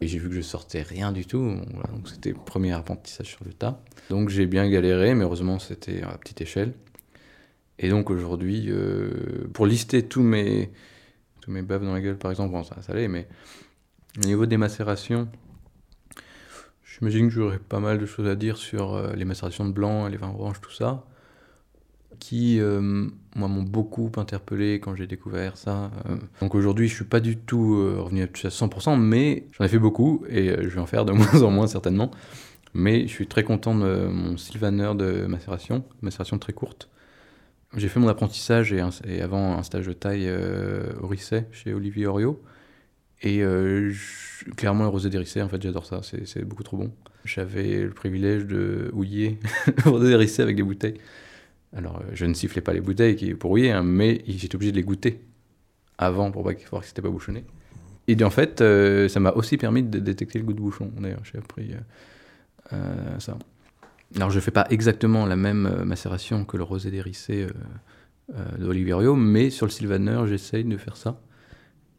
[0.00, 1.56] Et j'ai vu que je sortais rien du tout.
[1.92, 3.82] donc c'était premier apprentissage sur le tas.
[4.10, 6.74] Donc j'ai bien galéré, mais heureusement c'était à petite échelle.
[7.78, 10.70] Et donc aujourd'hui, euh, pour lister tous mes,
[11.40, 13.28] tous mes baves dans la gueule, par exemple, bon, ça, ça allait, mais
[14.18, 15.28] au niveau des macérations,
[16.84, 20.08] j'imagine que j'aurais pas mal de choses à dire sur euh, les macérations de blanc,
[20.08, 21.04] les vins oranges, tout ça,
[22.18, 22.80] qui, euh,
[23.36, 25.92] moi, m'ont beaucoup interpellé quand j'ai découvert ça.
[26.40, 30.24] Donc aujourd'hui, je suis pas du tout revenu à 100%, mais j'en ai fait beaucoup,
[30.28, 32.10] et je vais en faire de moins en moins certainement.
[32.74, 36.90] Mais je suis très content de mon sylvaner de macération, macération très courte
[37.76, 42.06] j'ai fait mon apprentissage et, avant un stage de taille euh, au Risset chez Olivier
[42.06, 42.42] Orio.
[43.20, 43.92] Et euh,
[44.56, 46.92] clairement, le rosé d'Érissé, en fait, j'adore ça, c'est beaucoup trop bon.
[47.24, 49.38] J'avais le privilège de houiller
[49.84, 50.98] le rosé d'Érissé avec des bouteilles.
[51.76, 54.76] Alors, euh, je ne sifflais pas les bouteilles pour houiller, hein, mais j'étais obligé de
[54.76, 55.20] les goûter
[55.98, 57.44] avant pour voir que c'était pas bouchonné.
[58.06, 58.64] Et en fait,
[59.08, 60.90] ça m'a aussi permis de détecter le goût de bouchon.
[60.98, 61.74] D'ailleurs, j'ai appris
[63.18, 63.36] ça.
[64.16, 67.50] Alors je ne fais pas exactement la même euh, macération que le rosé d'Hérissé euh,
[68.34, 71.20] euh, d'Oliverio, mais sur le Sylvaner, j'essaye de faire ça.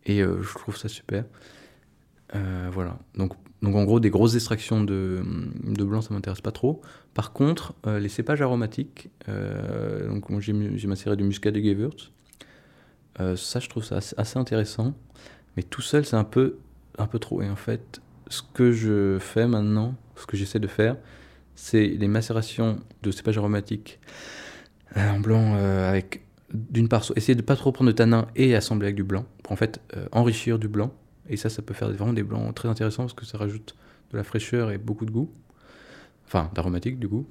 [0.05, 1.25] Et je trouve ça super.
[2.71, 2.97] voilà.
[3.15, 5.21] Donc, donc en gros, des grosses extractions de,
[5.63, 6.81] de blanc, ça m'intéresse pas trop.
[7.13, 12.11] Par contre, les cépages aromatiques, donc j'ai macéré du muscat de Gewürz.
[13.35, 14.95] ça, je trouve ça assez, intéressant.
[15.57, 16.57] Mais tout seul, c'est un peu,
[16.97, 17.43] un peu trop.
[17.43, 20.95] Et en fait, ce que je fais maintenant, ce que j'essaie de faire,
[21.59, 23.99] c'est les macérations de cépages aromatiques
[24.95, 28.55] euh, en blanc euh, avec d'une part essayer de pas trop prendre de tanin et
[28.55, 30.91] assembler avec du blanc pour en fait euh, enrichir du blanc.
[31.27, 33.75] Et ça ça peut faire vraiment des blancs très intéressants parce que ça rajoute
[34.11, 35.29] de la fraîcheur et beaucoup de goût.
[36.25, 37.27] Enfin d'aromatique du goût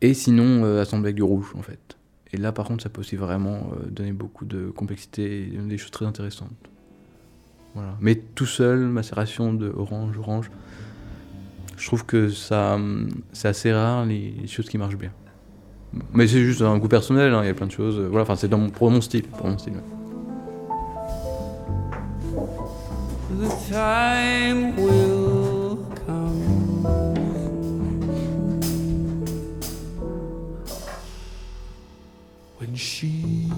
[0.00, 1.96] et sinon assembler avec du rouge en fait.
[2.32, 5.90] Et là par contre ça peut aussi vraiment donner beaucoup de complexité et des choses
[5.90, 6.52] très intéressantes.
[7.74, 7.96] Voilà.
[8.00, 10.50] Mais tout seul macération de orange orange
[11.78, 12.78] je trouve que ça,
[13.32, 15.12] c'est assez rare les choses qui marchent bien.
[16.12, 17.98] Mais c'est juste un goût personnel, hein, il y a plein de choses.
[17.98, 19.22] Voilà, enfin, c'est dans mon, pour mon style.
[19.22, 19.74] Pour mon style
[23.30, 26.82] The time will come
[32.58, 33.48] when she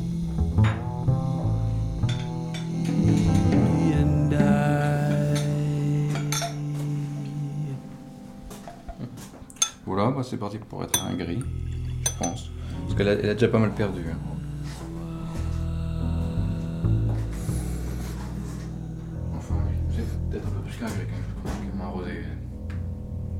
[10.23, 11.43] c'est parti pour être un gris,
[12.05, 12.51] je pense.
[12.83, 14.01] Parce qu'elle a, déjà pas mal perdu.
[14.11, 14.19] Hein.
[19.37, 21.81] Enfin, oui, c'est peut-être un peu plus qu'un gris quand même.
[21.81, 22.25] un rosé.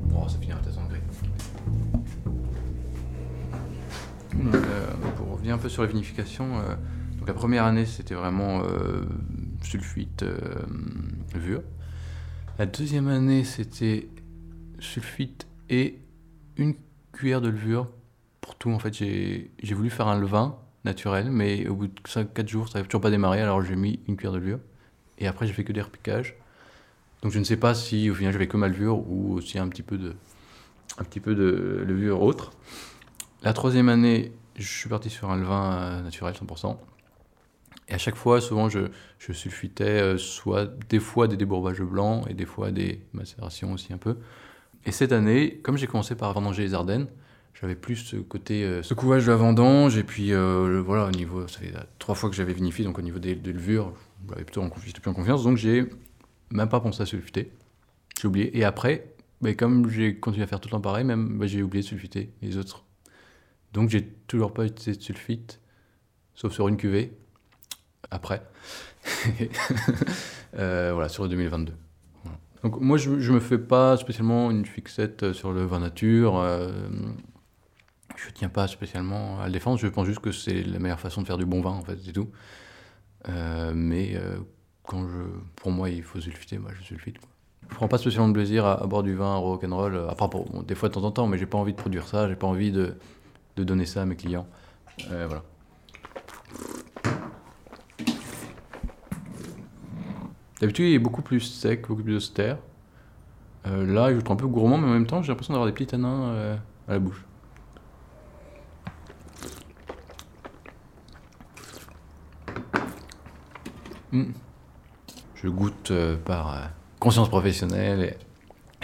[0.05, 1.01] Bon, ça finira peut-être en gris.
[4.55, 6.75] Euh, pour revenir un peu sur la vinification, euh,
[7.19, 9.03] donc la première année c'était vraiment euh,
[9.63, 10.25] sulfite
[11.35, 11.63] vure.
[12.59, 14.09] La deuxième année c'était
[14.79, 15.99] sulfite et
[16.57, 16.75] une
[17.13, 17.89] cuillère de levure
[18.41, 18.71] pour tout.
[18.71, 22.79] En fait, j'ai voulu faire un levain naturel, mais au bout de 5-4 jours, ça
[22.79, 24.61] n'avait toujours pas démarré, alors j'ai mis une cuillère de levure.
[25.19, 26.37] Et après, j'ai fait que des repiquages.
[27.23, 29.69] Donc je ne sais pas si au final j'avais que ma levure ou aussi un
[29.69, 30.15] petit peu de,
[30.99, 32.53] un petit peu de levure autre.
[33.43, 36.77] La troisième année, je suis parti sur un levain euh, naturel 100%.
[37.89, 42.25] Et à chaque fois, souvent, je, je sulfitais euh, soit des fois des débourbages blancs
[42.29, 44.17] et des fois des macérations aussi un peu.
[44.87, 47.07] Et cette année, comme j'ai commencé par vendanger les Ardennes,
[47.61, 51.47] j'avais plus ce côté, euh, ce de la vendange, et puis euh, voilà, au niveau,
[51.47, 53.93] ça fait trois fois que j'avais vinifié, donc au niveau des, levures,
[54.31, 55.87] j'avais plutôt en, plus en confiance, donc j'ai
[56.51, 57.53] même pas pensé à sulfiter,
[58.19, 58.57] j'ai oublié.
[58.57, 61.63] Et après, bah, comme j'ai continué à faire tout le temps pareil, même bah, j'ai
[61.63, 62.85] oublié de sulfiter les autres.
[63.73, 65.61] Donc j'ai toujours pas utilisé de sulfite,
[66.35, 67.13] sauf sur une cuvée,
[68.11, 68.43] après.
[70.59, 71.75] euh, voilà, sur le 2022.
[72.63, 76.39] Donc moi, je ne me fais pas spécialement une fixette euh, sur le vin nature.
[76.39, 76.71] Euh,
[78.17, 79.79] je ne tiens pas spécialement à le défendre.
[79.79, 81.99] Je pense juste que c'est la meilleure façon de faire du bon vin, en fait,
[82.05, 82.29] c'est tout.
[83.29, 84.15] Euh, mais
[84.85, 85.23] quand je,
[85.57, 87.19] pour moi, il faut sulfiter, moi, je sulfite.
[87.19, 87.29] Quoi.
[87.71, 90.75] Je prends pas spécialement de plaisir à, boire du vin rock'n'roll, à part pour, des
[90.75, 92.73] fois de temps en temps, mais j'ai pas envie de produire ça, j'ai pas envie
[92.73, 92.95] de,
[93.57, 94.47] de, donner ça à mes clients.
[95.09, 95.45] voilà.
[100.61, 102.59] D'habitude, il est beaucoup plus sec, beaucoup plus austère.
[103.67, 105.73] Euh, là, il est un peu gourmand, mais en même temps, j'ai l'impression d'avoir des
[105.73, 107.25] petits tanins euh, à la bouche.
[114.13, 114.33] Hmm.
[115.35, 118.17] Je goûte euh, par conscience professionnelle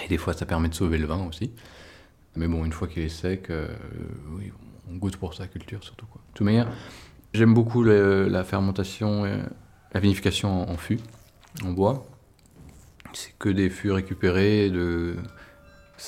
[0.03, 1.53] et, des fois ça permet de sauver le vin aussi.
[2.37, 3.51] Mais bon, une fois qu'il est sec,
[4.31, 4.53] oui,
[4.89, 6.07] on goûte pour sa culture surtout.
[6.07, 6.23] Quoi.
[6.29, 6.69] De toute manière,
[7.35, 11.01] j'aime beaucoup la fermentation, la vinification en fût
[11.65, 12.07] en bois.
[13.13, 15.17] c'est que des fûts récupérés de.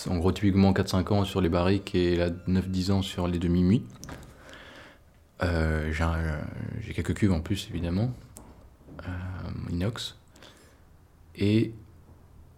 [0.08, 3.84] En gros, typiquement 4-5 ans sur les barriques et là 9-10 ans sur les demi-muits.
[5.42, 5.92] Euh,
[6.80, 8.12] j'ai quelques cuves en plus, évidemment,
[9.06, 10.16] euh, inox.
[11.36, 11.72] Et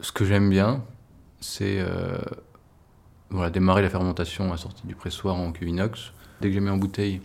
[0.01, 0.83] ce que j'aime bien,
[1.41, 2.19] c'est euh,
[3.53, 6.13] démarrer la fermentation à sortie du pressoir en cuve inox.
[6.41, 7.21] Dès que j'ai mis en bouteille,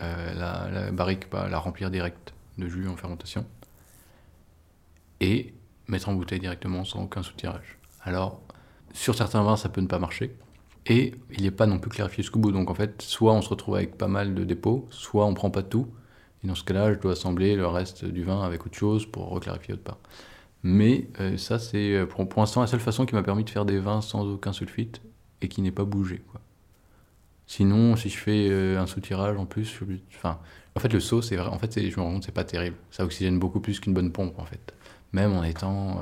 [0.00, 3.44] la, la, barrique, bah, la remplir direct de jus en fermentation.
[5.20, 5.54] Et
[5.88, 7.78] mettre en bouteille directement sans aucun soutirage.
[8.02, 8.40] Alors,
[8.92, 10.36] sur certains vins, ça peut ne pas marcher.
[10.86, 12.52] Et il n'est pas non plus clarifié jusqu'au bout.
[12.52, 15.50] Donc en fait, soit on se retrouve avec pas mal de dépôts, soit on prend
[15.50, 15.88] pas tout.
[16.42, 19.28] Et dans ce cas-là, je dois assembler le reste du vin avec autre chose pour
[19.28, 19.98] reclarifier autre part.
[20.62, 23.50] Mais euh, ça, c'est euh, pour, pour l'instant la seule façon qui m'a permis de
[23.50, 25.00] faire des vins sans aucun sulfite
[25.42, 26.22] et qui n'est pas bougé.
[27.46, 29.80] Sinon, si je fais euh, un soutirage en plus,
[30.14, 30.38] enfin,
[30.76, 31.38] en fait, le saut, c'est.
[31.38, 32.76] En fait, je me rends compte, c'est pas terrible.
[32.90, 34.74] Ça oxygène beaucoup plus qu'une bonne pompe, en fait.
[35.12, 36.00] Même en étant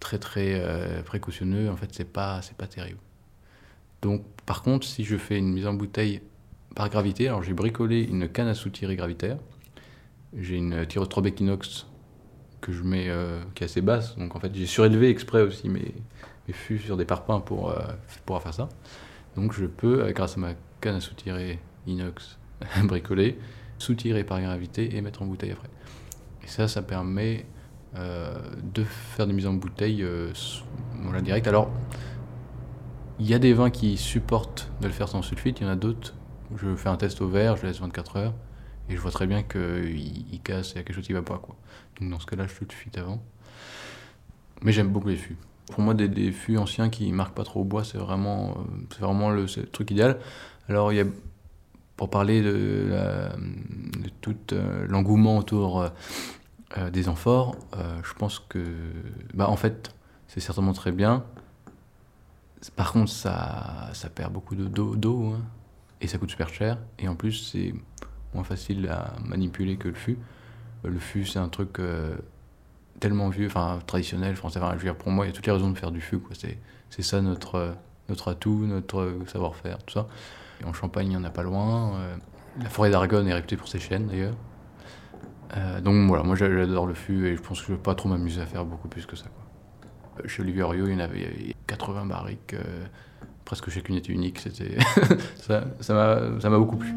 [0.00, 2.98] très très précautionneux, en fait, c'est pas, c'est pas terrible.
[4.00, 6.20] Donc, par contre, si je fais une mise en bouteille
[6.74, 9.38] par gravité, alors j'ai bricolé une canne à soutirer gravitaire.
[10.36, 11.86] J'ai une tireuse Trobec inox
[12.64, 14.16] que je mets, euh, qui est assez basse.
[14.16, 15.94] Donc, en fait, j'ai surélevé exprès aussi mes,
[16.48, 17.78] mes fûts sur des parpaings pour euh,
[18.24, 18.68] pouvoir faire ça.
[19.36, 22.38] Donc, je peux, euh, grâce à ma canne à soutirer inox
[22.84, 23.38] bricolée,
[23.78, 25.68] soutirer par gravité et mettre en bouteille après.
[26.42, 27.44] Et ça, ça permet
[27.94, 30.04] de faire des mises en bouteille
[31.02, 31.46] voilà, direct.
[31.46, 31.70] Alors,
[33.18, 35.72] il y a des vins qui supportent de le faire sans sulfite, il y en
[35.72, 36.14] a d'autres.
[36.56, 38.34] Je fais un test au verre, je laisse 24 heures,
[38.88, 41.22] et je vois très bien qu'il il casse, il y a quelque chose qui va
[41.22, 41.40] pas.
[42.00, 43.22] Donc dans ce cas-là, je sulfite avant.
[44.62, 45.36] Mais j'aime beaucoup les fûts.
[45.70, 48.54] Pour moi, des, des, fûts anciens qui marquent pas trop au bois, c'est vraiment, euh,
[48.90, 50.18] c'est vraiment le, truc idéal.
[50.68, 50.92] Alors,
[51.96, 52.90] pour parler de,
[54.20, 55.88] tout euh, l'engouement autour euh,
[56.92, 57.56] des amphores,
[58.02, 58.64] je pense que,
[59.32, 59.94] bah, en fait,
[60.28, 61.24] c'est certainement très bien.
[62.76, 65.40] Par contre, ça, ça perd beaucoup d'eau, hein,
[66.00, 66.78] et ça coûte super cher.
[66.98, 67.74] Et en plus, c'est
[68.34, 70.18] moins facile à manipuler que le fût.
[70.82, 72.16] Le fût, c'est un truc euh,
[73.00, 74.58] tellement vieux, enfin traditionnel, français.
[74.58, 76.00] Enfin, je veux dire, pour moi, il y a toutes les raisons de faire du
[76.00, 76.20] fût.
[76.32, 77.74] C'est, ça notre,
[78.08, 80.06] notre atout, notre savoir-faire, tout ça.
[80.64, 81.96] En Champagne, il n'y en a pas loin.
[81.96, 82.16] Euh,
[82.60, 84.34] la forêt d'Argonne est réputée pour ses chênes, d'ailleurs.
[85.56, 87.94] Euh, donc voilà, moi j'adore le fût et je pense que je ne vais pas
[87.94, 89.26] trop m'amuser à faire beaucoup plus que ça.
[89.26, 90.26] Quoi.
[90.26, 92.84] Chez Olivier Oriot, il y en avait 80 barriques, euh,
[93.44, 94.40] presque chacune était unique.
[94.40, 94.78] C'était
[95.36, 96.92] ça, m'a beaucoup plu.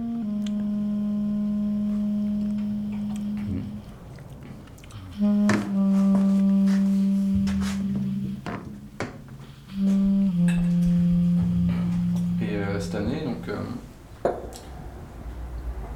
[12.41, 13.49] Et euh, cette année, donc,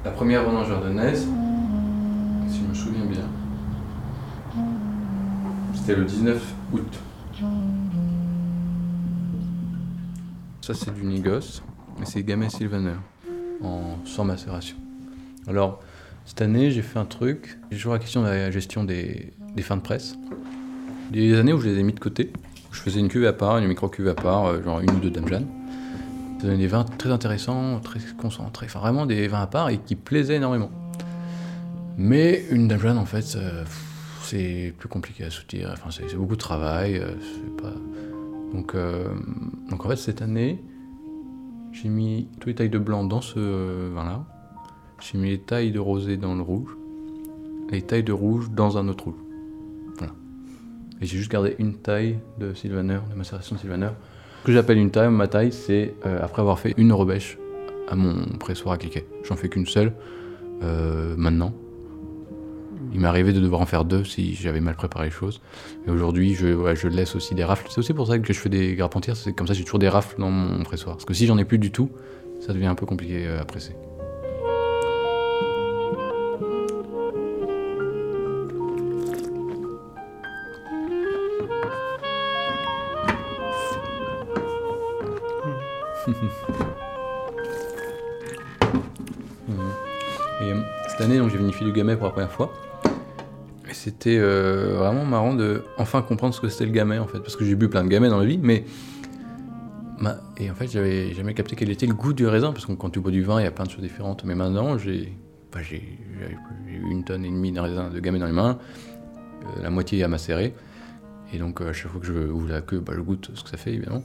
[0.04, 1.28] la première vendange ardennaise,
[6.02, 6.98] le 19 août.
[10.60, 11.62] Ça, c'est du Nigos,
[12.00, 12.96] et c'est Gamay Sylvaner,
[13.62, 14.76] en sans macération.
[15.46, 15.80] Alors,
[16.24, 17.58] cette année, j'ai fait un truc.
[17.70, 20.16] J'ai toujours la question de la gestion des, fins de presse.
[21.12, 22.32] Il y a des années où je les ai mis de côté.
[22.72, 25.10] Je faisais une cuve à part, une micro-cuve à part, euh, genre une ou deux
[25.10, 25.46] Dame Jeanne.
[26.40, 29.78] Ça donnait des vins très intéressants, très concentrés, enfin vraiment des vins à part et
[29.78, 30.70] qui plaisaient énormément.
[31.96, 33.36] Mais une Dame Jeanne, en fait,
[34.24, 35.70] c'est plus compliqué à soutenir.
[35.72, 36.96] Enfin, c'est beaucoup de travail.
[36.98, 37.14] Euh,
[38.52, 39.08] donc, euh,
[39.70, 40.62] donc en fait, cette année,
[41.72, 43.38] j'ai mis tous les tailles de blanc dans ce
[43.90, 44.24] vin-là.
[45.00, 46.76] J'ai mis les tailles de rosé dans le rouge,
[47.70, 49.20] les tailles de rouge dans un autre rouge.
[49.98, 50.12] Voilà.
[51.00, 53.90] Et j'ai juste gardé une taille de Sylvaner, de macération Sylvaner.
[54.42, 57.38] Ce que j'appelle une taille, ma taille, c'est euh, après avoir fait une rebêche
[57.88, 59.06] à mon pressoir à cliquet.
[59.24, 59.92] J'en fais qu'une seule
[61.16, 61.52] maintenant.
[62.92, 65.40] Il m'est arrivé de devoir en faire deux si j'avais mal préparé les choses.
[65.86, 67.66] Et aujourd'hui, je, laisse aussi des rafles.
[67.70, 69.88] C'est aussi pour ça que je fais des grappes C'est comme ça, j'ai toujours des
[69.88, 70.96] rafles dans mon pressoir.
[70.96, 71.90] Parce que si j'en ai plus du tout,
[72.40, 73.74] ça devient un peu compliqué euh, à presser.
[90.40, 92.52] Euh, cette année, j'ai vinifié du gamay pour la première fois
[93.82, 97.34] c'était euh, vraiment marrant de enfin comprendre ce que c'était le gamay en fait, parce
[97.34, 98.64] que j'ai bu plein de gamay dans la vie, mais
[100.36, 102.90] et en fait j'avais jamais capté quel était le goût du raisin, parce que quand
[102.90, 104.24] tu bois du vin, il y a plein de choses différentes.
[104.24, 105.12] Mais maintenant, j'ai
[106.68, 108.56] une tonne et demie de raisin de gamay dans les mains,
[109.42, 110.54] euh, la moitié à macérer,
[111.32, 113.42] et donc euh, à chaque fois que je ouvre la queue, bah, je goûte ce
[113.42, 114.04] que ça fait évidemment.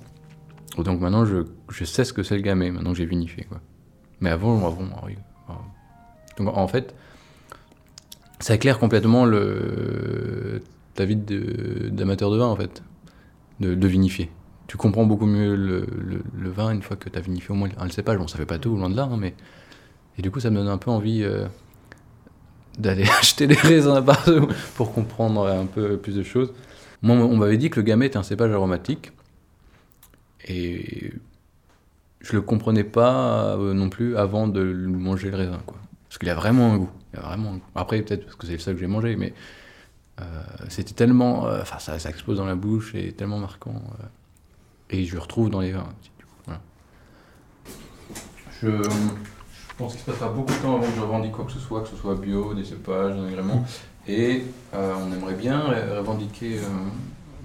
[0.79, 3.61] Donc maintenant, je, je sais ce que c'est le gamay, maintenant que j'ai vinifié quoi.
[4.21, 5.17] Mais avant, avant, oui.
[6.37, 6.95] Donc en fait,
[8.39, 10.61] ça éclaire complètement le,
[10.93, 12.83] ta vie d'amateur de, vin, en fait,
[13.59, 14.29] de, vinifier.
[14.67, 17.55] Tu comprends beaucoup mieux le, le- le vin une fois que tu as vinifié au
[17.55, 18.17] moins un cépage.
[18.17, 19.33] Bon, ça fait pas tout, loin de là, hein, mais.
[20.17, 21.47] Et du coup, ça me donne un peu envie euh,
[22.77, 26.53] d'aller acheter des raisins partout pour comprendre un peu plus de choses.
[27.01, 29.11] Moi, on m'avait dit que le gamay est un cépage aromatique.
[30.47, 31.13] Et
[32.21, 35.77] je le comprenais pas euh, non plus avant de le manger le raisin, quoi.
[36.07, 36.89] Parce qu'il a vraiment un goût.
[37.21, 37.59] Vraiment un.
[37.75, 39.33] Après, peut-être parce que c'est le seul que j'ai mangé, mais
[40.21, 40.23] euh,
[40.69, 41.47] c'était tellement.
[41.47, 43.75] euh, Enfin, ça, ça explose dans la bouche et tellement marquant.
[43.99, 44.03] euh,
[44.89, 46.31] et je le retrouve dans les vins du coup.
[46.45, 46.61] Voilà.
[48.61, 51.51] Je, je pense qu'il se passera beaucoup de temps avant que je revendique quoi que
[51.51, 53.65] ce soit, que ce soit bio, des cépages, des agréments.
[54.07, 55.59] Et euh, on aimerait bien
[55.97, 56.61] revendiquer euh,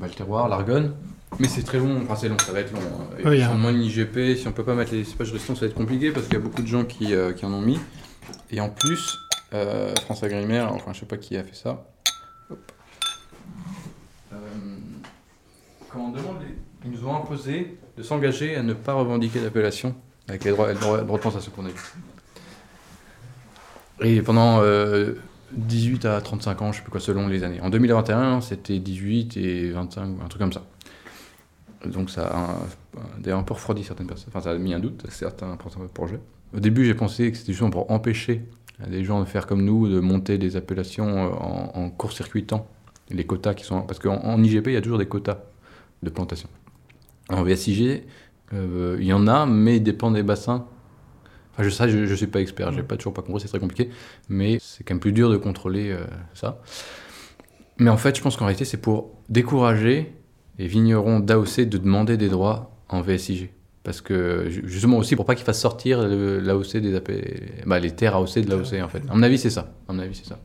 [0.01, 0.95] bah, le terroir, l'argonne.
[1.41, 2.79] Mais c'est très long, enfin c'est long, ça va être long.
[2.81, 3.07] hein.
[3.19, 3.51] Et Oui, si hein.
[3.53, 5.75] on demande une IGP, si on peut pas mettre les cépages restants, ça va être
[5.75, 7.81] compliqué parce qu'il y a beaucoup de gens qui, euh, qui en ont mis.
[8.51, 9.19] Et en plus,
[9.55, 11.85] euh, France Agrimaire, enfin je sais pas qui a fait ça.
[12.51, 12.73] Hop.
[14.33, 14.37] Euh,
[15.91, 16.37] quand on demande,
[16.85, 19.95] ils nous ont imposé de s'engager à ne pas revendiquer d'appellation
[20.29, 21.93] avec les droits, les droits, les de plantation qu'on a eu.
[24.01, 25.15] Et pendant euh,
[25.53, 27.61] 18 à 35 ans, je sais plus quoi, selon les années.
[27.61, 30.63] En 2021, c'était 18 et 25, un truc comme ça.
[31.85, 35.11] Donc ça a un peu refroidi certaines personnes, enfin ça a mis un doute à
[35.11, 35.57] certains
[35.93, 36.21] projets.
[36.55, 38.43] Au début, j'ai pensé que c'était justement pour empêcher
[38.89, 41.31] les gens de faire comme nous, de monter des appellations euh,
[41.75, 42.67] en, court-circuitant
[43.11, 43.83] les quotas qui sont...
[43.83, 45.39] Parce qu'en en IGP, il y a toujours des quotas
[46.03, 46.49] de plantation.
[47.29, 48.05] En VSIG,
[48.55, 50.67] euh, il y en a, mais il dépend des bassins.
[51.53, 53.91] Enfin, je je, je suis pas expert, j'ai pas toujours pas compris, c'est très compliqué,
[54.29, 56.61] mais c'est quand même plus dur de contrôler euh, ça.
[57.79, 60.15] Mais en fait, je pense qu'en réalité, c'est pour décourager
[60.59, 63.51] les vignerons d'AOC de demander des droits en VSIG.
[63.85, 67.11] Parce que, ju- justement aussi, pour pas qu'ils fassent sortir l'AOC des AP,
[67.67, 69.03] bah, les terres AOC de l'AOC, en fait.
[69.09, 69.73] À mon avis, c'est ça.
[69.89, 70.39] À mon avis, c'est ça.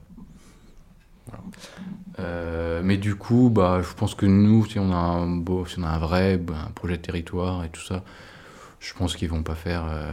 [2.19, 5.80] Euh, mais du coup, bah, je pense que nous, si on a un, beau, si
[5.80, 8.04] on a un vrai bah, un projet de territoire et tout ça,
[8.80, 10.12] je pense qu'ils vont pas faire euh,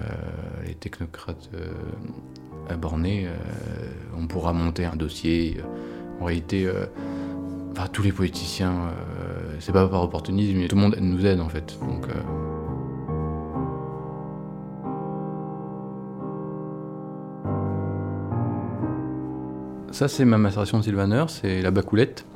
[0.66, 1.68] les technocrates euh,
[2.70, 3.34] euh,
[4.16, 5.58] on pourra monter un dossier.
[6.20, 6.70] en réalité,
[7.92, 8.90] tous les politiciens,
[9.60, 11.78] c'est pas par opportunisme, mais tout le monde nous aide en fait.
[11.80, 12.06] Donc,
[19.94, 22.26] Ça, c'est ma macération de Sylvaner, c'est la bacoulette.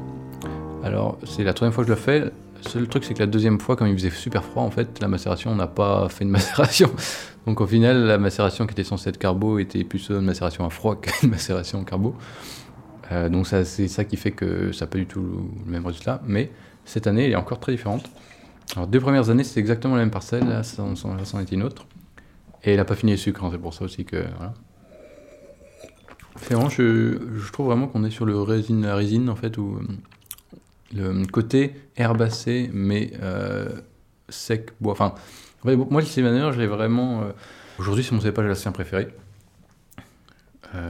[0.84, 2.20] Alors, c'est la troisième fois que je le fais.
[2.20, 5.00] Le seul truc, c'est que la deuxième fois, comme il faisait super froid, en fait,
[5.00, 6.88] la macération, on n'a pas fait de macération.
[7.46, 10.70] Donc, au final, la macération qui était censée être carbo était plus une macération à
[10.70, 12.14] froid qu'une macération carbo.
[13.10, 15.84] Euh, donc, ça, c'est ça qui fait que ça n'a pas du tout le même
[15.84, 16.22] résultat.
[16.28, 16.52] Mais
[16.84, 18.08] cette année, elle est encore très différente.
[18.76, 20.46] Alors, deux premières années, c'était exactement la même parcelle.
[20.46, 21.88] Là, ça en était une autre.
[22.62, 24.22] Et elle n'a pas fini les sucres, hein, c'est pour ça aussi que.
[26.46, 27.18] Vraiment, je,
[27.52, 29.78] trouve vraiment qu'on est sur le résine, la résine, en fait, où
[30.96, 33.68] euh, le côté herbacé, mais euh,
[34.28, 34.92] sec, bois.
[34.92, 35.14] Enfin,
[35.64, 37.22] moi, le Sylvaner, je l'ai vraiment.
[37.22, 37.32] euh,
[37.78, 39.08] Aujourd'hui, c'est mon cépage alsacien préféré.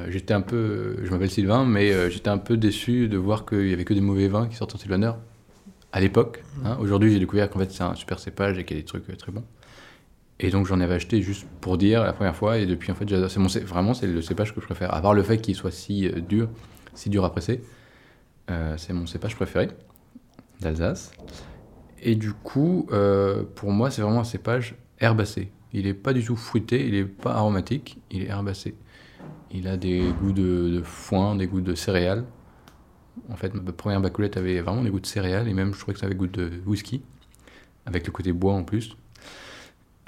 [0.09, 0.97] J'étais un peu.
[1.05, 4.01] Je m'appelle Sylvain, mais j'étais un peu déçu de voir qu'il y avait que des
[4.01, 5.13] mauvais vins qui sortent en Sylvaner
[5.93, 6.43] à l'époque.
[6.65, 6.77] hein.
[6.81, 9.17] Aujourd'hui, j'ai découvert qu'en fait, c'est un super cépage et qu'il y a des trucs
[9.17, 9.45] très bons.
[10.41, 13.09] Et donc j'en avais acheté juste pour dire la première fois et depuis en fait.
[13.29, 14.95] C'est cé- vraiment c'est le cépage que je préfère.
[14.95, 16.49] À part le fait qu'il soit si euh, dur,
[16.95, 17.63] si dur à presser,
[18.51, 19.69] euh, c'est mon cépage préféré
[20.61, 21.13] d'Alsace.
[22.01, 25.51] Et du coup, euh, pour moi c'est vraiment un cépage herbacé.
[25.73, 28.75] Il est pas du tout fruité, il est pas aromatique, il est herbacé.
[29.51, 32.25] Il a des goûts de, de foin, des goûts de céréales.
[33.31, 35.95] En fait, ma première bacoulette avait vraiment des goûts de céréales et même je trouvais
[35.95, 37.03] que ça avait goût de whisky,
[37.87, 38.97] avec le côté bois en plus.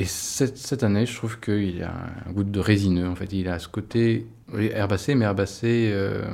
[0.00, 1.92] Et cette, année, je trouve qu'il a
[2.26, 3.06] un goût de résineux.
[3.06, 6.24] En fait, il a ce côté herbacé, mais herbacé, euh,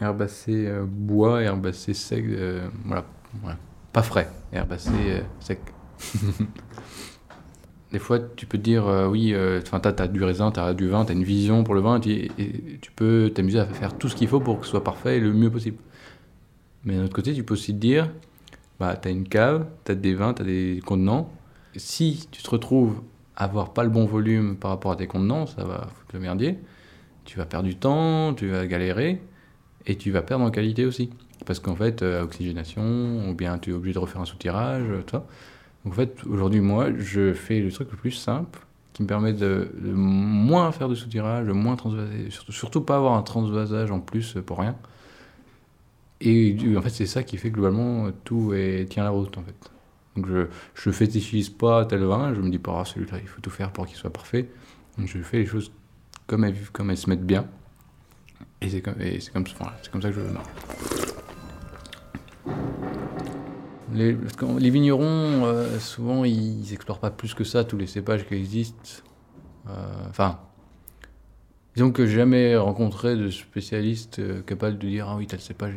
[0.00, 2.24] herbacé euh, bois, herbacé sec.
[2.26, 3.04] euh, voilà,
[3.42, 3.58] voilà.
[3.92, 4.90] Pas frais, herbacé
[5.38, 5.60] sec.
[7.92, 11.04] Des fois, tu peux te dire, oui, enfin, t'as, t'as du raisin, t'as du vin,
[11.04, 12.28] t'as une vision pour le vin, tu
[12.96, 15.32] peux t'amuser à faire tout ce qu'il faut pour que ce soit parfait et le
[15.32, 15.78] mieux possible.
[16.84, 18.10] Mais d'un autre côté, tu peux aussi te dire,
[18.80, 21.30] bah, t'as une cave, t'as des vins, t'as des contenants,
[21.78, 23.00] si tu te retrouves
[23.36, 26.20] à avoir pas le bon volume par rapport à tes contenants, ça va foutre le
[26.20, 26.58] merdier.
[27.24, 29.22] Tu vas perdre du temps, tu vas galérer,
[29.86, 31.10] et tu vas perdre en qualité aussi.
[31.46, 35.02] Parce qu'en fait, euh, oxygénation, ou bien tu es obligé de refaire un soutirage, euh,
[35.06, 35.18] tout
[35.86, 38.60] en fait, aujourd'hui, moi, je fais le truc le plus simple,
[38.92, 43.14] qui me permet de, moins faire de soutirage, de moins transvaser, surtout, surtout pas avoir
[43.14, 44.76] un transvasage en plus euh, pour rien.
[46.20, 49.42] Et en fait, c'est ça qui fait globalement, euh, tout est, tient la route, en
[49.42, 49.70] fait.
[50.26, 53.50] Je je fétichise pas tel vin, je me dis pas ah, celui-là il faut tout
[53.50, 54.48] faire pour qu'il soit parfait.
[55.04, 55.72] Je fais les choses
[56.26, 57.46] comme elles, comme elles se mettent bien.
[58.60, 58.94] Et c'est comme,
[59.32, 59.46] comme,
[60.02, 60.20] ça que je.
[60.20, 60.40] non.
[63.92, 64.16] Les,
[64.58, 69.02] les vignerons, euh, souvent, ils n'explorent pas plus que ça tous les cépages qui existent.
[69.68, 69.72] Euh,
[70.10, 70.40] enfin,
[71.78, 75.74] disons que jamais rencontré de spécialistes euh, capables de dire ah oui tel cépage,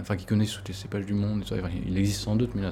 [0.00, 1.44] enfin qui connaissent tous les cépages du monde.
[1.84, 2.62] Il existe sans doute, mais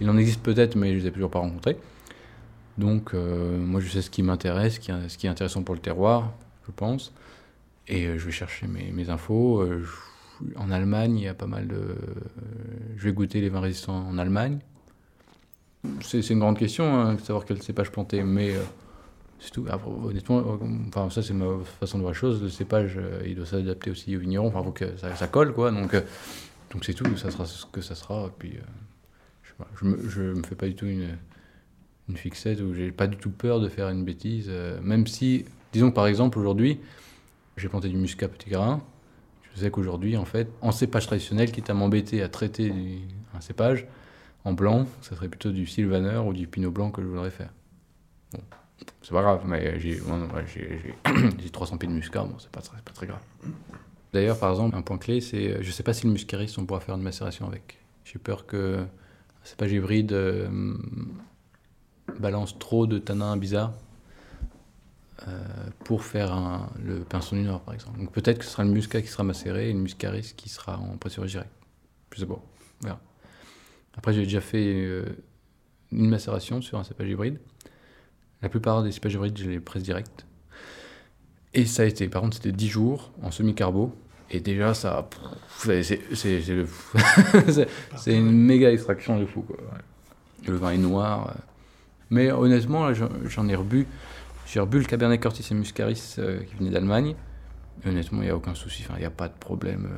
[0.00, 1.76] il, en existe peut-être, mais je les ai toujours pas rencontrés.
[2.78, 6.32] Donc moi je sais ce qui m'intéresse, ce, qui est intéressant pour le terroir,
[6.66, 7.12] je pense,
[7.86, 9.62] et je vais chercher mes, infos.
[10.56, 11.96] en Allemagne, il y a pas mal de.
[12.96, 14.60] je vais goûter les vins résistants en Allemagne.
[16.00, 18.54] C'est une grande question, hein, savoir quel cépage planter, mais
[19.40, 19.66] c'est tout.
[20.04, 20.56] honnêtement, euh,
[20.88, 22.42] enfin, ça c'est ma façon de voir les choses.
[22.42, 24.48] Le cépage, euh, il doit s'adapter aussi au vigneron.
[24.48, 25.70] Enfin, faut que ça, colle, quoi.
[25.70, 26.02] Donc, euh,
[26.70, 27.16] donc c'est tout.
[27.16, 28.30] Ça sera ce que ça sera.
[28.38, 28.58] Puis,
[29.74, 31.16] je, me, je me fais pas du tout une,
[32.08, 34.50] une fixette où j'ai pas du tout peur de faire une bêtise.
[34.82, 36.78] même si, disons par exemple aujourd'hui,
[37.56, 38.82] j'ai planté du muscat petit grain.
[39.54, 42.72] Je sais qu'aujourd'hui, en fait, en cépage traditionnel, quitte à m'embêter à traiter
[43.34, 43.86] un cépage
[44.44, 47.50] en blanc, ça serait plutôt du sylvaner ou du pinot blanc que je voudrais faire.
[49.02, 50.00] C'est pas grave, mais j'ai
[51.52, 53.20] 300 pieds de muscat, bon, c'est pas, pas très grave.
[54.12, 56.66] D'ailleurs, par exemple, un point clé, c'est euh, je sais pas si le muscaris, on
[56.66, 57.78] pourra faire une macération avec.
[58.04, 58.84] J'ai peur que
[59.44, 60.48] c'est pas hybride euh,
[62.18, 63.72] balance trop de tanins bizarres
[65.28, 65.38] euh,
[65.84, 67.98] pour faire le pinson du Nord, par exemple.
[67.98, 70.78] Donc peut-être que ce sera le muscat qui sera macéré et le muscaris qui sera
[70.78, 71.50] en pressurage direct.
[72.12, 72.42] Je sais pas,
[73.96, 75.04] Après, j'ai déjà fait
[75.92, 77.38] une macération sur un cépage hybride.
[78.42, 80.26] La plupart des cépages hybrides, je les presse direct.
[81.52, 83.94] Et ça a été, par contre, c'était 10 jours en semi-carbo.
[84.30, 85.08] Et déjà, ça.
[85.64, 85.98] C'est
[88.06, 89.42] une méga extraction de fou.
[89.42, 89.56] Quoi.
[90.46, 91.34] Le vin est noir.
[92.10, 93.86] Mais honnêtement, j'en ai rebu.
[94.46, 97.16] J'ai rebu le Cabernet Cortis et Muscaris euh, qui venait d'Allemagne.
[97.84, 98.84] Honnêtement, il n'y a aucun souci.
[98.96, 99.88] il n'y a pas de problème.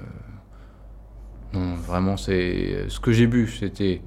[1.55, 1.59] Euh.
[1.59, 2.87] Non, vraiment, c'est.
[2.89, 4.01] Ce que j'ai bu, c'était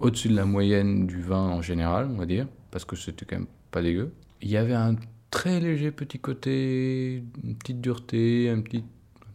[0.00, 3.36] au-dessus de la moyenne du vin en général, on va dire parce que c'était quand
[3.36, 4.12] même pas dégueu.
[4.42, 4.96] Il y avait un
[5.30, 8.82] très léger petit côté, une petite dureté, un petit,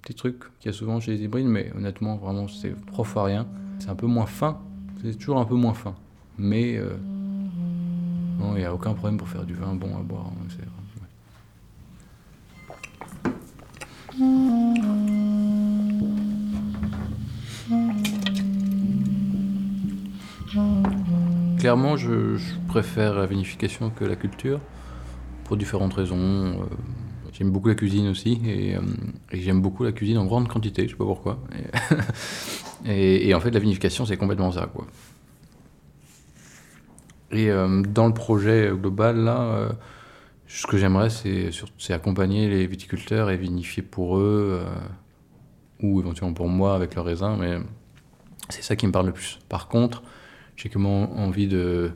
[0.02, 3.24] petit truc qu'il y a souvent chez les hybrides, mais honnêtement, vraiment, c'est trois fois
[3.24, 3.48] rien.
[3.80, 4.60] C'est un peu moins fin,
[5.02, 5.96] c'est toujours un peu moins fin.
[6.38, 6.98] Mais euh,
[8.40, 10.34] non, il n'y a aucun problème pour faire du vin bon à boire.
[21.60, 22.38] Clairement, je,
[22.70, 24.62] préfère la vinification que la culture,
[25.44, 26.16] pour différentes raisons.
[26.18, 26.64] Euh,
[27.34, 28.80] j'aime beaucoup la cuisine aussi, euh,
[29.34, 31.38] et, j'aime beaucoup la cuisine en grande quantité, je sais pas pourquoi.
[32.86, 34.88] Et, en fait, la vinification, c'est complètement ça, quoi.
[37.32, 39.70] Et euh, dans le projet global, là,
[40.48, 44.64] ce que j'aimerais, c'est accompagner les viticulteurs et vinifier pour eux,
[45.82, 47.58] ou éventuellement pour moi avec leurs raisins, mais
[48.48, 49.40] c'est ça qui me parle le plus.
[49.50, 50.02] Par contre,
[50.62, 51.92] j'ai comment envie de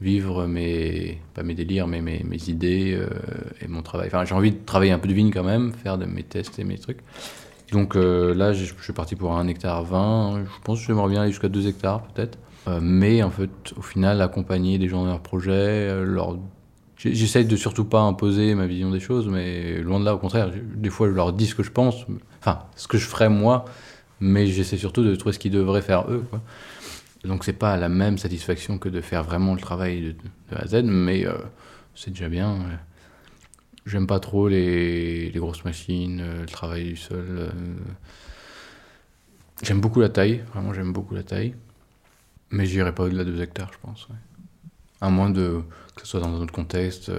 [0.00, 3.08] vivre mes, pas mes délires, mais mes, mes idées euh,
[3.60, 4.06] et mon travail.
[4.06, 6.58] Enfin, j'ai envie de travailler un peu de vigne quand même, faire de mes tests
[6.58, 7.00] et mes trucs.
[7.72, 10.44] Donc euh, là, je suis parti pour un hectare 20.
[10.44, 12.38] Je pense que j'aimerais bien aller jusqu'à 2 hectares peut-être.
[12.68, 16.38] Euh, mais en fait, au final, accompagner des gens dans leur projet, leur...
[16.96, 20.50] J'essaye de surtout pas imposer ma vision des choses, mais loin de là, au contraire.
[20.76, 22.06] Des fois, je leur dis ce que je pense,
[22.40, 23.66] enfin, ce que je ferais moi,
[24.20, 26.24] mais j'essaie surtout de trouver ce qu'ils devraient faire eux.
[27.24, 30.14] Donc c'est pas la même satisfaction que de faire vraiment le travail
[30.50, 31.32] de, A à Z, mais euh,
[31.94, 32.58] c'est déjà bien.
[33.86, 37.24] J'aime pas trop les, grosses machines, euh, le travail du sol.
[37.28, 37.50] Euh.
[39.62, 41.54] J'aime beaucoup la taille, vraiment j'aime beaucoup la taille.
[42.50, 44.08] Mais j'irai pas au-delà de 2 hectares, je pense.
[45.00, 45.62] À moins de,
[45.96, 47.10] que ce soit dans un autre contexte.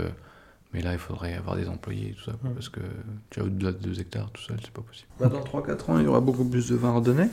[0.75, 2.81] Mais là, il faudrait avoir des employés et tout ça, parce que
[3.29, 5.07] tu as au-delà de 2 hectares tout seul, c'est pas possible.
[5.17, 7.29] Bah, dans 3-4 ans, il y aura beaucoup plus de vin à donner.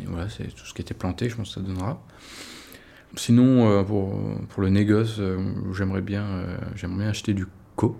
[0.00, 2.00] Et voilà, c'est tout ce qui était planté, je pense que ça donnera.
[3.16, 4.16] Sinon, euh, pour,
[4.48, 5.38] pour, le négoce, euh,
[5.72, 7.98] j'aimerais bien, euh, j'aimerais bien acheter du co,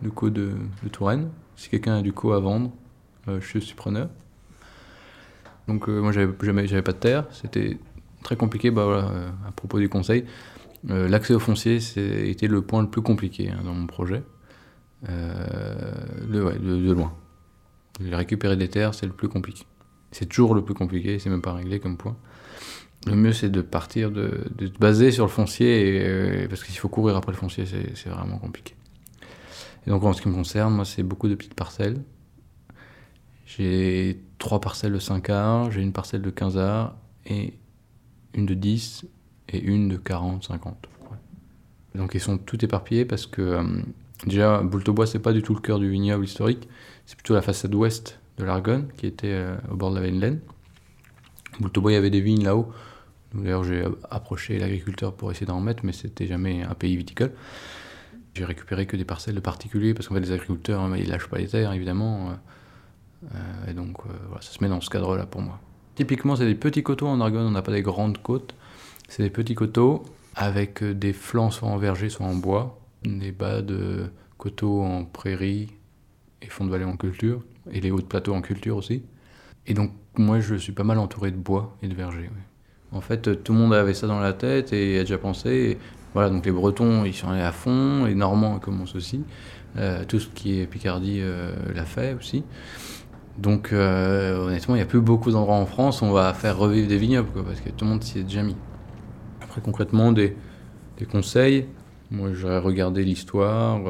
[0.00, 1.28] du, co de, de, Touraine.
[1.56, 2.72] Si quelqu'un a du co à vendre,
[3.28, 4.08] je suis preneur.
[5.68, 7.76] Donc moi, j'avais, j'avais pas de terre, c'était
[8.22, 8.70] très compliqué.
[8.70, 9.10] Bah, voilà,
[9.46, 10.24] à propos du conseil,
[10.88, 14.22] euh, l'accès au foncier, c'était le point le plus compliqué hein, dans mon projet.
[15.08, 15.92] Euh,
[16.30, 17.14] de, loin.
[18.00, 19.64] Récupérer des terres, c'est le plus compliqué.
[20.10, 22.16] C'est toujours le plus compliqué, c'est même pas réglé comme point.
[23.06, 26.76] Le mieux, c'est de partir, de, de se baser sur le foncier, euh, parce qu'il
[26.76, 28.74] faut courir après le foncier, c'est vraiment compliqué.
[29.86, 32.02] Et donc, en ce qui me concerne, moi, c'est beaucoup de petites parcelles.
[33.46, 37.54] J'ai trois parcelles de 5 arts, j'ai une parcelle de 15 arts et
[38.34, 39.06] une de 10
[39.50, 40.88] et une de 40, 50.
[41.94, 43.62] Donc ils sont tout éparpillés parce que euh,
[44.26, 46.68] déjà, Boultobois, c'est pas du tout le cœur du vignoble historique,
[47.06, 50.40] c'est plutôt la façade ouest de l'Argonne qui était euh, au bord de la Vilaine.
[51.58, 52.72] Moultobois, il y avait des vignes là-haut.
[53.34, 57.32] D'ailleurs, j'ai approché l'agriculteur pour essayer d'en mettre, mais c'était jamais un pays viticole.
[58.34, 61.38] J'ai récupéré que des parcelles de particuliers, parce qu'en fait, les agriculteurs, ils lâchent pas
[61.38, 62.30] les terres, évidemment.
[63.24, 65.60] Euh, et donc, euh, voilà, ça se met dans ce cadre-là pour moi.
[65.94, 68.54] Typiquement, c'est des petits coteaux en Argonne, on n'a pas des grandes côtes.
[69.10, 70.04] C'est des petits coteaux
[70.36, 74.04] avec des flancs soit en verger, soit en bois, des bas de
[74.38, 75.66] coteaux en prairie
[76.40, 77.42] et fonds de vallée en culture,
[77.72, 79.02] et les hauts de plateaux en culture aussi.
[79.66, 82.30] Et donc, moi, je suis pas mal entouré de bois et de verger.
[82.92, 85.76] En fait, tout le monde avait ça dans la tête et a déjà pensé.
[86.14, 89.24] voilà, donc les Bretons, ils sont allés à fond, les Normands commencent aussi.
[89.76, 92.44] Euh, tout ce qui est Picardie euh, l'a fait aussi.
[93.38, 96.56] Donc, euh, honnêtement, il n'y a plus beaucoup d'endroits en France où on va faire
[96.56, 98.54] revivre des vignobles, parce que tout le monde s'y est déjà mis.
[99.50, 100.36] Après, concrètement, des,
[100.98, 101.66] des conseils.
[102.12, 103.80] Moi, j'aurais regardé l'histoire,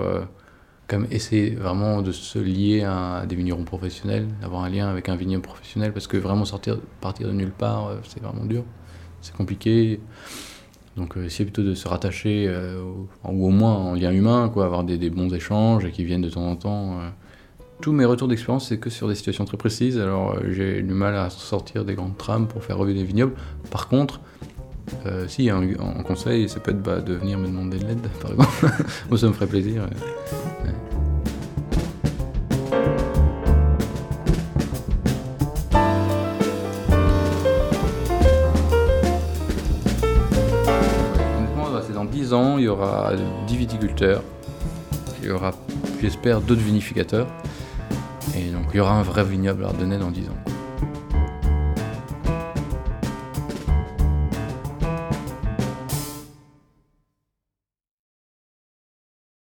[0.88, 5.16] comme essayer vraiment de se lier à des vignerons professionnels, d'avoir un lien avec un
[5.16, 8.64] vigneron professionnel, parce que vraiment sortir, partir de nulle part, c'est vraiment dur,
[9.20, 10.00] c'est compliqué.
[10.96, 12.50] Donc essayer plutôt de se rattacher,
[13.26, 16.22] ou au moins en lien humain, quoi, avoir des, des, bons échanges et qui viennent
[16.22, 17.00] de temps en temps
[17.80, 19.98] tous mes retours d'expérience, c'est que sur des situations très précises.
[19.98, 23.34] Alors, euh, j'ai du mal à sortir des grandes trames pour faire revivre des vignobles.
[23.70, 24.20] Par contre,
[25.06, 25.62] euh, si, un,
[26.04, 28.84] conseil, ça peut être bah, de venir me demander de l'aide, par exemple.
[29.08, 29.84] Moi, ça me ferait plaisir.
[41.38, 43.12] Honnêtement, c'est dans 10 ans, il y aura
[43.46, 44.22] 10 viticulteurs.
[45.22, 45.52] Il y aura,
[46.00, 47.28] j'espère, d'autres vinificateurs.
[48.36, 50.49] Et donc il y aura un vrai vignoble ardennais dans 10 ans.